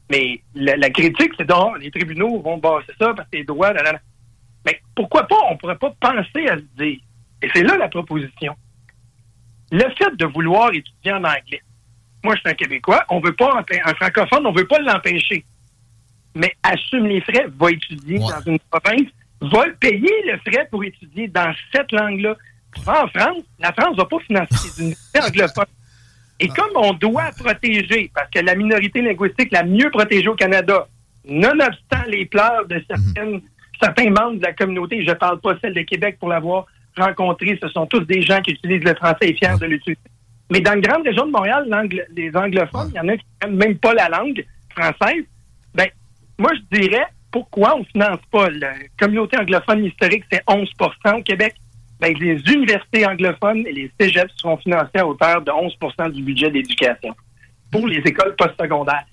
Mais 0.09 0.41
la, 0.55 0.89
critique, 0.89 1.33
c'est 1.37 1.47
donc 1.47 1.79
les 1.79 1.91
tribunaux 1.91 2.41
vont 2.41 2.57
bosser 2.57 2.91
ça 2.99 3.13
parce 3.13 3.29
que 3.29 3.37
c'est 3.37 3.43
droit. 3.43 3.71
Mais 4.65 4.81
pourquoi 4.95 5.27
pas, 5.27 5.39
on 5.49 5.57
pourrait 5.57 5.77
pas 5.77 5.93
penser 5.99 6.47
à 6.47 6.57
se 6.57 6.63
dire, 6.77 6.99
et 7.41 7.49
c'est 7.53 7.63
là 7.63 7.77
la 7.77 7.89
proposition, 7.89 8.55
le 9.71 9.83
fait 9.97 10.15
de 10.15 10.25
vouloir 10.25 10.69
étudier 10.73 11.13
en 11.13 11.23
anglais, 11.23 11.61
moi 12.23 12.35
je 12.35 12.41
suis 12.41 12.49
un 12.49 12.53
Québécois, 12.53 13.03
on 13.09 13.19
veut 13.19 13.33
pas, 13.33 13.63
un 13.85 13.93
francophone, 13.95 14.45
on 14.45 14.51
veut 14.51 14.67
pas 14.67 14.79
l'empêcher 14.79 15.45
mais 16.35 16.53
assume 16.63 17.07
les 17.07 17.21
frais, 17.21 17.47
va 17.59 17.71
étudier 17.71 18.19
dans 18.19 18.41
une 18.45 18.59
province, 18.69 19.07
va 19.41 19.65
payer 19.79 20.11
le 20.25 20.37
frais 20.39 20.67
pour 20.69 20.83
étudier 20.83 21.27
dans 21.27 21.53
cette 21.73 21.91
langue-là. 21.91 22.35
En 22.87 23.07
France, 23.07 23.43
la 23.59 23.73
France 23.73 23.91
ne 23.91 23.97
va 23.97 24.05
pas 24.05 24.19
financer 24.19 24.55
les 24.63 24.83
universités 24.83 25.21
anglophones. 25.27 25.65
Et 26.39 26.47
ah. 26.49 26.53
comme 26.55 26.71
on 26.75 26.93
doit 26.93 27.31
protéger, 27.37 28.11
parce 28.13 28.29
que 28.29 28.39
la 28.39 28.55
minorité 28.55 29.01
linguistique 29.01 29.51
la 29.51 29.63
mieux 29.63 29.91
protégée 29.91 30.27
au 30.27 30.35
Canada, 30.35 30.87
nonobstant 31.25 32.03
les 32.07 32.25
pleurs 32.25 32.65
de 32.67 32.81
certaines, 32.89 33.41
certains 33.79 34.09
membres 34.09 34.37
de 34.37 34.43
la 34.43 34.53
communauté, 34.53 35.03
je 35.03 35.09
ne 35.09 35.15
parle 35.15 35.39
pas 35.39 35.57
celle 35.61 35.73
de 35.73 35.81
Québec 35.81 36.17
pour 36.19 36.29
l'avoir 36.29 36.65
rencontré, 36.97 37.57
ce 37.61 37.69
sont 37.69 37.85
tous 37.85 38.01
des 38.01 38.21
gens 38.21 38.41
qui 38.41 38.51
utilisent 38.51 38.83
le 38.83 38.95
français 38.95 39.29
et 39.29 39.33
fiers 39.33 39.57
de 39.59 39.65
l'utiliser. 39.65 39.99
Mais 40.51 40.59
dans 40.59 40.73
la 40.73 40.81
grande 40.81 41.03
région 41.05 41.25
de 41.25 41.31
Montréal, 41.31 41.65
les 42.15 42.35
anglophones, 42.35 42.91
il 42.93 42.97
y 42.97 42.99
en 42.99 43.07
a 43.07 43.17
qui 43.17 43.25
n'aiment 43.41 43.55
même 43.55 43.77
pas 43.77 43.93
la 43.93 44.09
langue 44.09 44.45
française. 44.69 45.23
Moi, 46.41 46.53
je 46.55 46.79
dirais, 46.79 47.05
pourquoi 47.31 47.75
on 47.75 47.81
ne 47.81 47.83
finance 47.83 48.19
pas 48.31 48.49
la 48.49 48.73
communauté 48.99 49.37
anglophone 49.37 49.85
historique, 49.85 50.23
c'est 50.31 50.43
11% 50.47 51.19
au 51.19 51.21
Québec? 51.21 51.53
Ben, 51.99 52.15
les 52.19 52.41
universités 52.51 53.05
anglophones 53.05 53.63
et 53.67 53.71
les 53.71 53.91
cégeps 53.99 54.33
seront 54.37 54.57
financés 54.57 54.97
à 54.97 55.05
hauteur 55.05 55.43
de 55.43 55.51
11% 55.51 56.11
du 56.11 56.23
budget 56.23 56.49
d'éducation 56.49 57.15
pour 57.71 57.87
les 57.87 57.97
écoles 57.97 58.35
postsecondaires. 58.35 59.05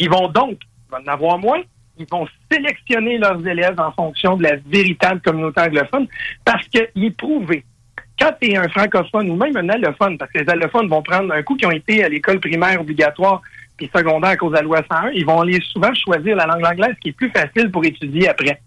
Ils 0.00 0.10
vont 0.10 0.26
donc, 0.26 0.58
en 0.90 1.06
avoir 1.06 1.38
moins, 1.38 1.62
ils 1.98 2.06
vont 2.10 2.26
sélectionner 2.50 3.16
leurs 3.16 3.46
élèves 3.46 3.78
en 3.78 3.92
fonction 3.92 4.36
de 4.36 4.42
la 4.42 4.56
véritable 4.56 5.20
communauté 5.20 5.60
anglophone 5.60 6.08
parce 6.44 6.66
qu'il 6.66 7.04
est 7.04 7.16
prouvé. 7.16 7.64
Quand 8.18 8.32
tu 8.40 8.50
es 8.50 8.56
un 8.56 8.68
francophone 8.68 9.30
ou 9.30 9.36
même 9.36 9.56
un 9.56 9.68
allophone, 9.68 10.18
parce 10.18 10.32
que 10.32 10.40
les 10.40 10.50
allophones 10.50 10.88
vont 10.88 11.02
prendre 11.02 11.32
un 11.32 11.44
coup 11.44 11.54
qui 11.54 11.64
ont 11.64 11.70
été 11.70 12.02
à 12.02 12.08
l'école 12.08 12.40
primaire 12.40 12.80
obligatoire 12.80 13.40
puis 13.88 13.98
secondaire 13.98 14.30
à 14.30 14.36
cause 14.36 14.50
de 14.50 14.56
la 14.56 14.62
loi 14.62 14.82
101, 14.90 15.10
ils 15.10 15.26
vont 15.26 15.40
aller 15.40 15.60
souvent 15.72 15.92
choisir 15.94 16.36
la 16.36 16.46
langue 16.46 16.64
anglaise 16.64 16.94
qui 17.00 17.10
est 17.10 17.12
plus 17.12 17.30
facile 17.30 17.70
pour 17.70 17.84
étudier 17.84 18.28
après. 18.28 18.60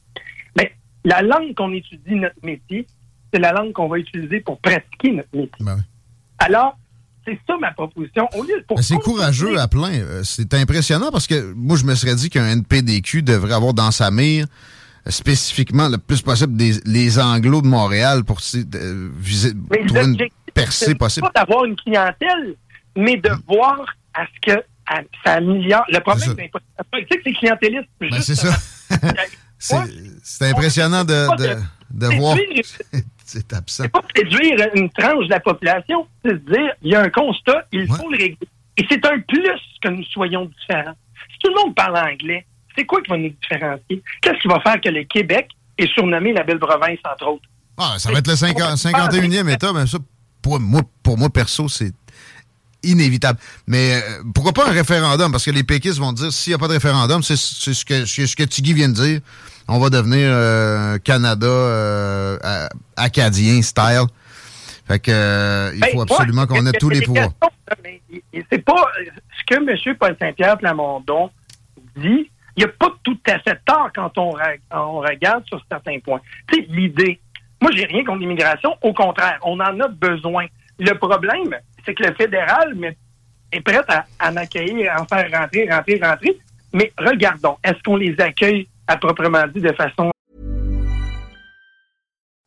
Mais 0.57 0.74
la 1.03 1.22
langue 1.22 1.53
qu'on 1.55 1.72
étudie 1.74 2.15
notre 2.15 2.36
métier, 2.43 2.86
c'est 3.34 3.39
la 3.39 3.51
langue 3.51 3.74
qu'on 3.74 3.88
va 3.88 3.98
utiliser 3.98 4.41
pour 4.41 4.60
pratiquer 4.60 5.12
notre 5.12 5.29
métier. 5.34 5.51
Ben 5.60 5.77
Alors, 6.39 6.77
c'est 7.25 7.39
ça 7.48 7.57
ma 7.60 7.72
proposition. 7.72 8.27
C'est 8.81 8.98
courageux 8.98 9.60
à 9.60 9.67
plein. 9.67 9.93
Euh, 9.93 10.22
c'est 10.24 10.53
impressionnant 10.53 11.12
parce 11.12 11.27
que 11.27 11.53
moi, 11.53 11.77
je 11.77 11.86
me 11.86 11.95
serais 11.95 12.15
dit 12.15 12.29
qu'un 12.29 12.45
NPDQ 12.45 13.24
devrait 13.24 13.53
avoir 13.53 13.74
dans 13.74 13.91
sa 13.91 14.12
mire 14.12 14.45
spécifiquement 15.07 15.88
le 15.88 16.00
plus 16.00 16.22
possible 16.22 16.55
des, 16.55 16.74
les 16.84 17.19
anglos 17.19 17.62
de 17.62 17.67
Montréal 17.67 18.24
pour 18.24 18.39
euh, 18.55 19.10
viser, 19.17 19.51
trouver 19.88 20.03
une 20.03 20.17
percée 20.53 20.95
possible. 20.95 21.27
pas 21.31 21.43
d'avoir 21.43 21.65
une 21.65 21.75
clientèle, 21.75 22.55
mais 22.95 23.17
de 23.17 23.29
voir 23.48 23.86
à 24.15 24.25
ce 24.25 24.53
que 24.53 24.63
ça 25.24 25.34
améliore. 25.34 25.86
Le 25.89 26.00
problème, 26.00 26.36
c'est 26.38 26.51
tu 26.51 27.08
sais 27.10 27.18
que 27.18 27.24
c'est 27.25 27.34
clientélisme. 27.34 27.88
Ben, 28.00 28.22
c'est 28.22 28.36
ça. 28.36 28.56
c'est 30.24 30.50
impressionnant 30.50 31.04
de, 31.04 31.38
de, 31.38 31.58
de 31.92 32.15
voir. 32.18 32.38
c'est 33.25 33.54
absent. 33.54 33.84
C'est 33.84 33.89
pas 33.89 34.01
réduire 34.15 34.70
une 34.75 34.89
tranche 34.89 35.25
de 35.25 35.32
la 35.32 35.39
population, 35.39 36.08
c'est 36.24 36.34
de 36.34 36.54
dire, 36.54 36.72
il 36.82 36.92
y 36.92 36.96
a 36.96 37.01
un 37.01 37.10
constat, 37.10 37.65
il 37.72 37.88
faut 37.88 38.10
le 38.10 38.18
régler. 38.18 38.48
Et 38.77 38.86
c'est 38.89 39.06
un 39.06 39.20
plus 39.20 39.60
que 39.82 39.89
nous 39.89 40.04
soyons 40.04 40.46
différents. 40.46 40.96
Si 41.32 41.39
tout 41.39 41.50
le 41.50 41.63
monde 41.63 41.75
parle 41.75 41.98
anglais, 41.98 42.46
c'est 42.77 42.86
quoi 42.86 43.01
qui 43.01 43.10
va 43.10 43.18
nous 43.18 43.30
différencier? 43.30 44.04
Qu'est-ce 44.22 44.39
qui 44.42 44.48
va 44.48 44.60
faire 44.60 44.80
que 44.82 44.89
le 44.89 45.04
Québec 45.06 45.50
est 45.77 45.92
surnommé 45.94 46.34
la 46.34 46.44
belle 46.44 46.60
province, 46.60 47.00
entre 47.10 47.27
autres? 47.27 47.44
Ah, 47.77 47.96
ça 47.98 48.12
va 48.12 48.20
être 48.20 48.27
le 48.27 48.36
51e 48.36 49.54
État, 49.54 49.74
mais 49.74 49.88
ça, 49.88 49.98
pour 50.42 50.60
moi, 50.60 50.82
pour 51.04 51.18
moi 51.18 51.30
perso, 51.30 51.68
c'est 51.68 51.94
inévitable. 52.86 53.39
Mais 53.68 53.96
euh, 53.96 54.24
pourquoi 54.34 54.54
pas 54.54 54.68
un 54.68 54.72
référendum? 54.72 55.32
Parce 55.32 55.46
que 55.46 55.51
les 55.51 55.63
péquistes 55.63 56.00
vont 56.00 56.13
dire, 56.13 56.32
s'il 56.32 56.51
n'y 56.51 56.56
a 56.56 56.58
pas 56.58 56.68
de 56.68 56.74
référendum, 56.74 57.24
c'est 57.24 57.36
ce 57.36 57.86
que, 57.86 58.06
ce 58.06 58.36
que 58.36 58.44
Tigui 58.44 58.74
vient 58.74 58.89
de 58.89 58.94
dire. 58.94 59.20
On 59.68 59.80
va 59.80 59.89
devenir 59.89 60.30
euh, 60.32 60.98
Canada 61.00 61.48
euh, 61.48 62.38
acadien 62.96 63.62
style. 63.62 64.06
Fait 64.88 65.00
que 65.00 65.72
il 65.75 65.84
faut 65.92 66.06
ben, 66.06 66.13
absolument 66.13 66.46
qu'on 66.46 66.65
ait 66.68 66.72
tous 66.74 66.89
les 66.89 67.01
pouvoirs. 67.01 67.32
C'est 68.51 68.63
pas 68.63 68.86
ce 69.39 69.44
que 69.48 69.56
M. 69.56 69.96
Paul 69.98 70.15
Saint-Pierre 70.20 70.58
Plamondon 70.58 71.32
dit. 71.98 72.30
Il 72.58 72.63
n'y 72.63 72.70
a 72.70 72.74
pas 72.80 72.89
tout 73.04 73.20
à 73.27 73.38
fait 73.39 73.60
tort 73.65 73.89
quand 73.94 74.18
on, 74.18 74.34
on 74.72 75.00
regarde 75.00 75.44
sur 75.46 75.62
certains 75.70 76.00
points. 76.00 76.22
Tu 76.48 76.62
sais, 76.62 76.68
l'idée. 76.70 77.20
Moi, 77.62 77.72
j'ai 77.74 77.84
rien 77.84 78.06
contre 78.06 78.20
l'immigration. 78.20 78.74
Au 78.82 78.94
contraire, 78.94 79.39
on 79.44 79.60
en 79.60 79.80
a 79.80 79.88
besoin. 79.89 80.46
Le 80.80 80.94
problème, 80.94 81.54
c'est 81.86 81.94
que 81.94 82.04
le 82.04 82.13
fédéral 82.15 82.96
est 83.51 83.62
prêt 83.62 83.82
à, 83.88 84.06
à 84.20 84.27
accueillir, 84.27 84.92
à 84.92 85.01
en 85.01 85.06
faire 85.06 85.30
rentrer, 85.32 85.70
rentrer, 85.70 86.00
rentrer. 86.01 86.39
Mais 86.74 86.92
regardons, 86.98 87.58
est-ce 87.63 87.82
qu'on 87.84 87.96
les 87.96 88.15
accueille 88.20 88.68
à 88.88 88.98
proprement 88.98 89.48
dit 89.48 89.62
de 89.62 89.74
façon 89.74 90.12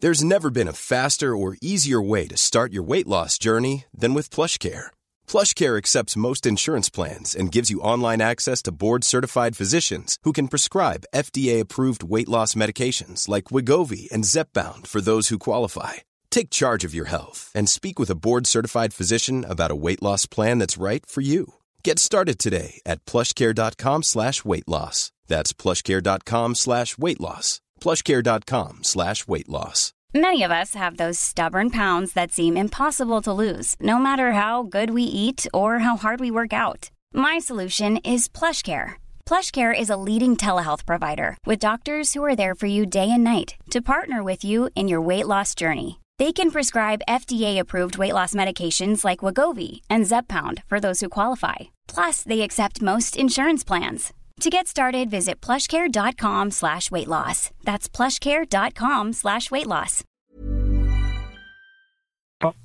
There's 0.00 0.22
never 0.22 0.48
been 0.48 0.68
a 0.68 0.72
faster 0.72 1.36
or 1.36 1.56
easier 1.60 2.00
way 2.00 2.28
to 2.28 2.36
start 2.36 2.72
your 2.72 2.84
weight 2.84 3.08
loss 3.08 3.36
journey 3.36 3.86
than 3.92 4.14
with 4.14 4.30
PlushCare. 4.30 4.92
PlushCare 5.26 5.76
accepts 5.76 6.16
most 6.16 6.46
insurance 6.46 6.88
plans 6.88 7.34
and 7.34 7.50
gives 7.50 7.68
you 7.68 7.80
online 7.80 8.20
access 8.20 8.62
to 8.62 8.70
board-certified 8.70 9.56
physicians 9.56 10.16
who 10.22 10.32
can 10.32 10.46
prescribe 10.46 11.08
FDA-approved 11.12 12.04
weight 12.04 12.28
loss 12.28 12.54
medications 12.54 13.26
like 13.28 13.50
Wigovi 13.50 14.08
and 14.12 14.22
Zepbound 14.22 14.86
for 14.86 15.00
those 15.00 15.30
who 15.30 15.38
qualify. 15.38 15.94
Take 16.38 16.50
charge 16.50 16.84
of 16.84 16.94
your 16.94 17.06
health 17.06 17.50
and 17.52 17.68
speak 17.68 17.98
with 17.98 18.10
a 18.10 18.14
board 18.14 18.46
certified 18.46 18.94
physician 18.94 19.44
about 19.44 19.72
a 19.72 19.80
weight 19.84 20.00
loss 20.00 20.24
plan 20.24 20.60
that's 20.60 20.78
right 20.78 21.04
for 21.04 21.20
you. 21.20 21.54
Get 21.82 21.98
started 21.98 22.38
today 22.38 22.80
at 22.86 23.04
plushcare.com 23.06 24.04
slash 24.04 24.44
weight 24.44 24.68
loss. 24.68 25.10
That's 25.26 25.52
plushcare.com 25.52 26.54
slash 26.54 26.96
weight 26.96 27.20
loss. 27.20 27.60
Plushcare.com 27.80 28.84
slash 28.84 29.26
weight 29.26 29.48
loss. 29.48 29.92
Many 30.14 30.44
of 30.44 30.52
us 30.52 30.74
have 30.74 30.96
those 30.96 31.18
stubborn 31.18 31.70
pounds 31.70 32.12
that 32.12 32.30
seem 32.30 32.56
impossible 32.56 33.20
to 33.22 33.32
lose, 33.32 33.74
no 33.80 33.98
matter 33.98 34.30
how 34.30 34.62
good 34.62 34.90
we 34.90 35.02
eat 35.02 35.44
or 35.52 35.80
how 35.80 35.96
hard 35.96 36.20
we 36.20 36.30
work 36.30 36.52
out. 36.52 36.92
My 37.12 37.40
solution 37.40 37.96
is 38.04 38.28
PlushCare. 38.28 38.92
PlushCare 39.26 39.76
is 39.76 39.90
a 39.90 40.02
leading 40.08 40.36
telehealth 40.36 40.86
provider 40.86 41.36
with 41.46 41.58
doctors 41.58 42.14
who 42.14 42.22
are 42.22 42.36
there 42.36 42.54
for 42.54 42.66
you 42.66 42.86
day 42.86 43.10
and 43.10 43.24
night 43.24 43.56
to 43.70 43.82
partner 43.82 44.22
with 44.22 44.44
you 44.44 44.70
in 44.76 44.86
your 44.86 45.00
weight 45.00 45.26
loss 45.26 45.56
journey. 45.56 45.98
They 46.18 46.32
can 46.32 46.50
prescribe 46.50 47.00
FDA-approved 47.08 47.96
weight 47.96 48.12
loss 48.12 48.34
medications 48.34 49.04
like 49.04 49.20
Wagovi 49.20 49.82
and 49.88 50.04
Zepbound 50.04 50.64
for 50.66 50.80
those 50.80 51.00
who 51.00 51.08
qualify. 51.08 51.68
Plus, 51.86 52.24
they 52.24 52.40
accept 52.40 52.82
most 52.82 53.16
insurance 53.16 53.62
plans. 53.62 54.12
To 54.40 54.50
get 54.50 54.66
started, 54.66 55.10
visit 55.10 55.40
plushcare.com 55.40 56.50
slash 56.50 56.90
weight 56.90 57.06
loss. 57.06 57.50
That's 57.64 57.88
plushcare.com 57.88 59.12
slash 59.12 59.50
weight 59.50 59.66
loss. 59.66 60.02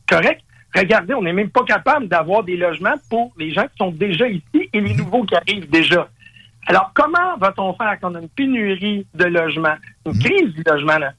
Correct? 0.07 0.43
regardez, 0.75 1.13
on 1.13 1.21
n'est 1.21 1.33
même 1.33 1.51
pas 1.51 1.63
capable 1.63 2.07
d'avoir 2.07 2.43
des 2.43 2.57
logements 2.57 2.95
pour 3.09 3.31
les 3.37 3.51
gens 3.51 3.67
qui 3.67 3.77
sont 3.77 3.91
déjà 3.91 4.27
ici 4.27 4.69
et 4.73 4.81
les 4.81 4.95
nouveaux 4.95 5.23
qui 5.23 5.35
arrivent 5.35 5.69
déjà. 5.69 6.09
Alors, 6.65 6.91
comment 6.95 7.37
va-t-on 7.37 7.73
faire 7.75 7.97
quand 8.01 8.11
on 8.11 8.15
a 8.15 8.21
une 8.21 8.29
pénurie 8.29 9.05
de 9.13 9.25
logements, 9.25 9.75
une 10.05 10.17
crise 10.17 10.53
du 10.53 10.63
logement, 10.65 10.97
là? 10.97 11.13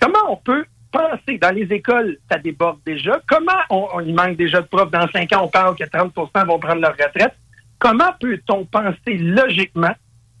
Comment 0.00 0.30
on 0.30 0.36
peut 0.36 0.64
dans 0.92 1.50
les 1.54 1.62
écoles, 1.74 2.18
ça 2.30 2.38
déborde 2.38 2.78
déjà, 2.84 3.20
comment 3.28 3.52
on, 3.70 3.88
on- 3.94 4.00
il 4.00 4.14
manque 4.14 4.36
déjà 4.36 4.60
de 4.60 4.66
profs, 4.66 4.90
dans 4.90 5.08
cinq 5.10 5.32
ans, 5.32 5.42
on 5.44 5.48
parle 5.48 5.74
que 5.76 5.84
30% 5.84 6.46
vont 6.46 6.58
prendre 6.58 6.80
leur 6.80 6.92
retraite, 6.92 7.34
comment 7.78 8.12
peut-on 8.20 8.64
penser 8.66 9.16
logiquement 9.18 9.94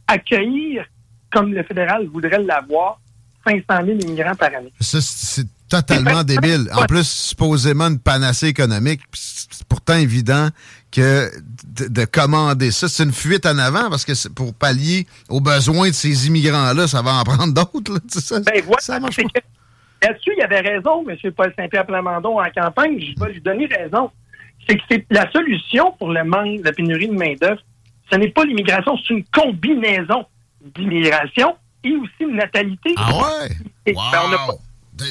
accueillir, 0.06 0.84
comme 1.32 1.52
le 1.52 1.62
fédéral 1.62 2.06
voudrait 2.06 2.42
l'avoir, 2.42 3.00
500 3.46 3.62
000 3.86 3.98
immigrants 4.00 4.34
par 4.34 4.48
année? 4.54 4.72
Ça, 4.80 4.98
c'est 5.00 5.46
totalement 5.68 6.22
débile. 6.22 6.68
En 6.74 6.84
plus, 6.84 7.08
supposément 7.08 7.86
une 7.88 7.98
panacée 7.98 8.48
économique. 8.48 9.00
C'est 9.14 9.64
pourtant 9.64 9.94
évident 9.96 10.48
que 10.92 11.30
de, 11.66 11.88
de 11.88 12.04
commander 12.04 12.70
ça, 12.70 12.88
c'est 12.88 13.02
une 13.04 13.12
fuite 13.12 13.46
en 13.46 13.56
avant 13.58 13.88
parce 13.88 14.04
que 14.04 14.28
pour 14.28 14.52
pallier 14.54 15.06
aux 15.30 15.40
besoins 15.40 15.88
de 15.88 15.94
ces 15.94 16.26
immigrants-là, 16.26 16.86
ça 16.86 17.00
va 17.00 17.14
en 17.14 17.24
prendre 17.24 17.54
d'autres. 17.54 18.00
Ça, 18.08 18.38
Ben 18.40 18.62
voilà, 18.64 18.80
ça 18.80 19.00
marche 19.00 19.16
c'est 19.16 19.22
pas. 19.24 19.40
que 19.40 19.46
là-dessus, 20.02 20.32
il 20.36 20.42
avait 20.42 20.60
raison, 20.60 21.04
M. 21.08 21.16
Paul 21.32 21.52
Saint-Pierre 21.56 21.86
Plamondon 21.86 22.40
en 22.40 22.50
campagne, 22.50 22.98
je 23.00 23.24
vais 23.24 23.32
lui 23.32 23.40
donner 23.40 23.66
raison. 23.66 24.10
C'est 24.68 24.76
que 24.76 24.82
c'est 24.90 25.04
la 25.10 25.30
solution 25.32 25.92
pour 25.98 26.10
le 26.12 26.22
manque, 26.24 26.60
la 26.64 26.72
pénurie 26.72 27.08
de 27.08 27.14
main-d'œuvre, 27.14 27.60
ce 28.10 28.16
n'est 28.16 28.28
pas 28.28 28.44
l'immigration, 28.44 28.96
c'est 28.98 29.14
une 29.14 29.24
combinaison 29.24 30.24
d'immigration 30.76 31.56
et 31.84 31.92
aussi 31.96 32.30
de 32.30 32.36
natalité. 32.36 32.94
Ah 32.96 33.10
ouais? 33.14 33.48
Ben, 33.86 33.94
pas- 33.94 34.54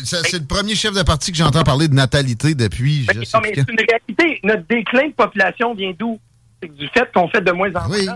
Ça, 0.05 0.17
C'est 0.23 0.39
le 0.39 0.45
premier 0.45 0.75
chef 0.75 0.93
de 0.93 1.03
parti 1.03 1.31
que 1.31 1.37
j'entends 1.37 1.63
parler 1.63 1.87
de 1.87 1.93
natalité 1.93 2.55
depuis. 2.55 3.05
Je 3.13 3.23
sais 3.23 3.37
non, 3.37 3.41
mais 3.43 3.51
c'est 3.55 3.69
une 3.69 3.79
réalité. 3.89 4.39
Notre 4.43 4.63
déclin 4.67 5.07
de 5.07 5.13
population 5.13 5.73
vient 5.73 5.91
d'où? 5.97 6.19
C'est 6.61 6.73
du 6.73 6.87
fait 6.89 7.11
qu'on 7.13 7.27
fait 7.27 7.41
de 7.41 7.51
moins 7.51 7.69
en 7.75 7.87
moins. 7.87 7.97
Oui. 7.97 8.07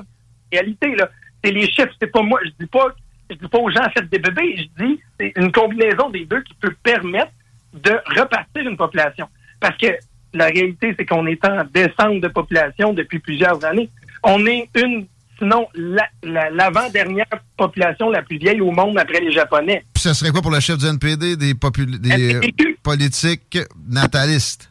Réalité, 0.51 0.95
là. 0.95 1.09
C'est 1.43 1.51
les 1.51 1.65
chiffres, 1.69 1.91
c'est 1.99 2.07
pas 2.11 2.21
moi. 2.21 2.39
Je 2.45 2.51
dis 2.59 2.69
pas, 2.69 2.87
je 3.29 3.35
dis 3.35 3.47
pas 3.47 3.57
aux 3.59 3.69
gens 3.69 3.83
faites 3.95 4.09
des 4.09 4.19
bébés. 4.19 4.55
Je 4.57 4.83
dis, 4.85 4.99
c'est 5.19 5.33
une 5.37 5.51
combinaison 5.51 6.09
des 6.09 6.25
deux 6.25 6.41
qui 6.41 6.53
peut 6.55 6.73
permettre 6.83 7.31
de 7.73 7.91
repartir 8.19 8.67
une 8.69 8.77
population. 8.77 9.27
Parce 9.59 9.77
que 9.77 9.87
la 10.33 10.45
réalité, 10.45 10.93
c'est 10.97 11.05
qu'on 11.05 11.25
est 11.27 11.43
en 11.45 11.63
descente 11.73 12.21
de 12.21 12.27
population 12.27 12.93
depuis 12.93 13.19
plusieurs 13.19 13.63
années. 13.65 13.89
On 14.23 14.45
est 14.45 14.67
une, 14.75 15.05
sinon, 15.39 15.67
la- 15.75 16.09
la- 16.23 16.49
l'avant-dernière 16.49 17.25
population 17.57 18.09
la 18.09 18.21
plus 18.21 18.37
vieille 18.37 18.61
au 18.61 18.71
monde 18.71 18.97
après 18.97 19.19
les 19.19 19.31
Japonais. 19.31 19.83
Puis 19.93 20.01
ça 20.03 20.13
serait 20.13 20.31
quoi 20.31 20.41
pour 20.41 20.51
le 20.51 20.59
chef 20.59 20.77
du 20.77 20.85
NPD 20.85 21.35
des, 21.35 21.53
des 21.53 22.35
euh, 22.35 22.41
politiques 22.83 23.57
natalistes? 23.89 24.69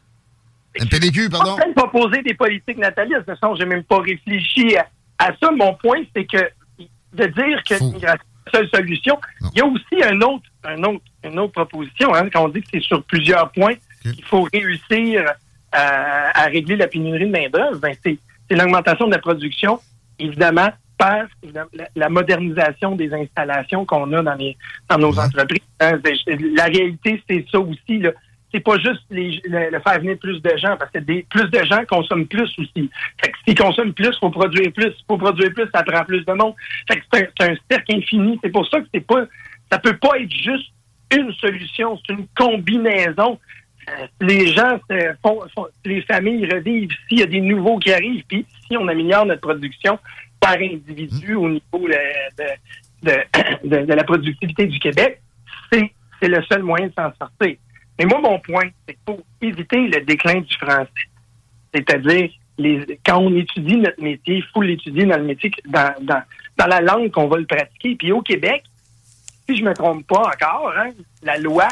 NPDQ, 0.77 1.29
pardon. 1.31 1.57
train 1.57 1.69
de 1.69 1.75
proposer 1.75 2.23
des 2.23 2.35
politiques 2.35 2.79
natalistes. 2.79 3.21
De 3.21 3.25
toute 3.33 3.39
façon, 3.41 3.55
j'ai 3.55 3.65
même 3.65 3.85
pas 3.85 4.01
réfléchi 4.01 4.77
à, 4.77 4.87
à 5.19 5.31
ça. 5.41 5.51
Mon 5.53 5.75
point, 5.75 6.03
c'est 6.15 6.25
que 6.25 6.49
de 7.13 7.27
dire 7.27 7.63
que 7.69 7.75
l'immigration 7.79 8.25
seule 8.53 8.69
solution, 8.75 9.19
Non. 9.41 9.51
il 9.55 9.59
y 9.59 9.63
a 9.63 9.67
aussi 9.67 10.03
un 10.05 10.21
autre, 10.21 10.45
un 10.65 10.83
autre, 10.85 11.05
une 11.25 11.39
autre 11.39 11.53
proposition, 11.53 12.15
hein, 12.15 12.29
quand 12.31 12.45
on 12.45 12.49
dit 12.49 12.61
que 12.63 12.69
c'est 12.75 12.83
sur 12.83 13.03
plusieurs 13.05 13.51
points 13.53 13.75
qu'il 14.03 14.25
faut 14.25 14.47
réussir 14.53 15.25
à, 15.73 16.43
à 16.43 16.45
régler 16.47 16.77
la 16.77 16.87
pénurie 16.89 17.27
de 17.27 17.31
main-d'œuvre, 17.31 17.79
ben, 17.79 17.95
c'est, 18.05 18.19
l'augmentation 18.51 19.07
de 19.07 19.13
la 19.13 19.19
production, 19.19 19.81
évidemment, 20.19 20.69
par 20.99 21.25
la, 21.53 21.67
la 21.97 22.09
modernisation 22.09 22.95
des 22.95 23.13
installations 23.13 23.85
qu'on 23.85 24.13
a 24.13 24.23
dans, 24.23 24.35
les, 24.35 24.57
dans 24.89 24.99
nos 24.99 25.13
Ouais. 25.13 25.25
entreprises. 25.25 25.61
hein. 25.81 25.99
La 26.55 26.65
réalité, 26.65 27.23
c'est 27.29 27.45
ça 27.51 27.59
aussi. 27.59 27.99
Là 27.99 28.11
c'est 28.55 28.61
pas 28.61 28.79
juste 28.79 29.03
les, 29.11 29.43
le, 29.47 29.71
le 29.71 29.81
faire 29.81 29.99
venir 29.99 30.17
plus 30.17 30.41
de 30.41 30.57
gens, 30.57 30.77
parce 30.77 30.91
que 30.93 31.01
des, 31.01 31.27
plus 31.29 31.51
de 31.51 31.65
gens 31.65 31.85
consomment 31.89 32.27
plus 32.27 32.49
aussi. 32.57 32.89
Fait 33.21 33.33
que 33.33 33.37
s'ils 33.45 33.59
consomment 33.59 33.93
plus, 33.93 34.11
il 34.11 34.19
faut 34.21 34.31
produire 34.31 34.73
plus. 34.73 34.93
Faut 35.09 35.19
produire 35.19 35.53
plus, 35.53 35.69
ça 35.75 35.83
prend 35.83 36.05
plus 36.05 36.25
de 36.25 36.33
monde. 36.33 36.55
Fait 36.89 37.01
que 37.01 37.03
c'est 37.13 37.43
un, 37.43 37.55
cercle 37.69 37.97
infini. 37.97 38.39
C'est 38.45 38.51
pour 38.51 38.69
ça 38.69 38.81
que 38.81 38.87
c'est 38.95 39.05
pas, 39.05 39.25
ça 39.73 39.81
peut 39.81 39.97
pas 39.97 40.21
être 40.21 40.33
juste 40.33 40.71
une 41.13 41.33
solution, 41.35 41.99
c'est 42.07 42.13
une 42.13 42.29
combinaison. 42.37 43.41
Euh, 43.89 44.07
les 44.21 44.47
gens 44.47 44.79
font, 45.21 45.41
font- 45.53 45.67
les 45.85 46.03
familles 46.03 46.49
revivent. 46.49 46.93
S'il 47.09 47.19
y 47.19 47.23
a 47.25 47.27
des 47.27 47.41
nouveaux 47.41 47.79
qui 47.79 47.93
arrivent, 47.93 48.25
puis 48.29 48.47
si 48.69 48.77
on 48.77 48.87
améliore 48.87 49.27
notre 49.27 49.41
production 49.41 49.99
par 50.39 50.55
individu 50.55 51.35
au 51.35 51.49
niveau 51.49 51.89
de, 51.89 52.45
de, 53.65 53.85
de, 53.85 53.93
la 53.93 54.05
productivité 54.05 54.67
du 54.67 54.79
Québec, 54.79 55.21
c'est 55.73 56.29
le 56.29 56.41
seul 56.45 56.63
moyen 56.63 56.87
de 56.87 56.93
s'en 56.93 57.13
sortir. 57.19 57.57
Mais 57.99 58.07
moi, 58.07 58.21
mon 58.21 58.39
point, 58.41 58.69
c'est 58.87 58.95
qu'il 58.95 59.03
faut 59.07 59.25
éviter 59.41 59.89
le 59.89 60.01
déclin 60.01 60.41
du 60.41 60.55
français. 60.57 60.89
C'est-à-dire, 61.73 62.31
les, 62.59 62.99
quand 63.05 63.19
on 63.19 63.35
étudie 63.37 63.77
notre 63.77 64.01
métier, 64.03 64.37
il 64.37 64.45
faut 64.53 64.63
l'étudier 64.63 65.05
dans 65.07 65.17
le 65.17 65.25
métier, 65.25 65.51
dans, 65.67 65.95
dans, 66.03 66.23
dans 66.57 66.67
la 66.67 66.81
langue 66.81 67.11
qu'on 67.11 67.29
va 67.29 67.39
le 67.39 67.47
pratiquer. 67.47 67.97
Puis 67.97 68.13
au 68.13 68.23
Québec, 68.23 68.65
si 69.49 69.57
je 69.57 69.65
me 69.65 69.75
trompe 69.75 70.07
pas 70.07 70.23
encore, 70.23 70.73
hein, 70.77 70.91
la 71.23 71.39
loi 71.39 71.69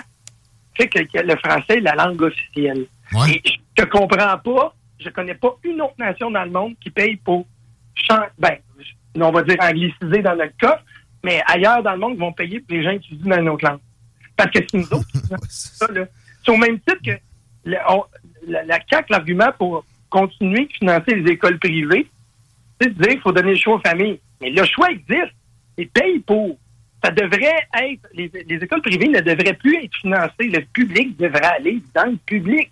fait 0.76 0.88
que, 0.88 0.98
le 1.00 1.36
français 1.36 1.78
est 1.78 1.80
la 1.80 1.94
langue 1.94 2.22
officielle. 2.22 2.86
Ouais. 3.12 3.30
Et 3.32 3.42
je 3.76 3.82
ne 3.82 3.88
comprends 3.88 4.38
pas, 4.38 4.74
je 4.98 5.08
connais 5.10 5.34
pas 5.34 5.56
une 5.64 5.80
autre 5.82 5.94
nation 5.98 6.30
dans 6.30 6.44
le 6.44 6.50
monde 6.50 6.74
qui 6.80 6.90
paye 6.90 7.16
pour 7.16 7.46
chan- 7.94 8.26
ben, 8.38 8.56
on 9.16 9.30
va 9.30 9.42
dire 9.42 9.56
angliciser 9.60 10.22
dans 10.22 10.36
notre 10.36 10.56
cas, 10.56 10.80
mais 11.22 11.42
ailleurs 11.46 11.82
dans 11.82 11.92
le 11.92 11.98
monde, 11.98 12.14
ils 12.14 12.20
vont 12.20 12.32
payer 12.32 12.60
pour 12.60 12.74
les 12.76 12.82
gens 12.82 12.90
étudient 12.90 13.36
dans 13.36 13.42
une 13.42 13.48
autre 13.50 13.68
langue. 13.68 13.80
Parce 14.44 14.50
que 14.50 14.64
c'est 14.70 14.76
nous 14.78 14.92
autres 14.92 15.08
ça, 15.48 15.86
là. 15.92 16.06
C'est 16.44 16.50
au 16.52 16.56
même 16.56 16.78
titre 16.80 17.00
que 17.04 17.12
le- 17.64 17.76
on- 17.88 18.04
la, 18.46 18.64
la 18.64 18.78
CAQ, 18.90 19.06
l'argument 19.10 19.52
pour 19.58 19.84
continuer 20.10 20.66
de 20.66 20.72
financer 20.72 21.14
les 21.14 21.32
écoles 21.32 21.58
privées, 21.58 22.06
c'est 22.80 22.88
de 22.88 22.94
dire 23.02 23.12
qu'il 23.12 23.20
faut 23.20 23.32
donner 23.32 23.50
le 23.52 23.56
choix 23.56 23.76
aux 23.76 23.80
familles. 23.88 24.18
Mais 24.40 24.50
le 24.50 24.64
choix 24.64 24.90
existe. 24.90 25.32
Ils 25.78 25.88
payent 25.88 26.18
pour. 26.20 26.58
Ça 27.04 27.10
devrait 27.10 27.66
être. 27.80 28.06
Les, 28.14 28.30
les 28.48 28.56
écoles 28.56 28.82
privées 28.82 29.08
ne 29.08 29.20
devraient 29.20 29.54
plus 29.54 29.76
être 29.84 29.94
financées. 30.00 30.48
Le 30.48 30.60
public 30.72 31.16
devrait 31.16 31.44
aller 31.58 31.80
dans 31.94 32.10
le 32.10 32.16
public. 32.26 32.70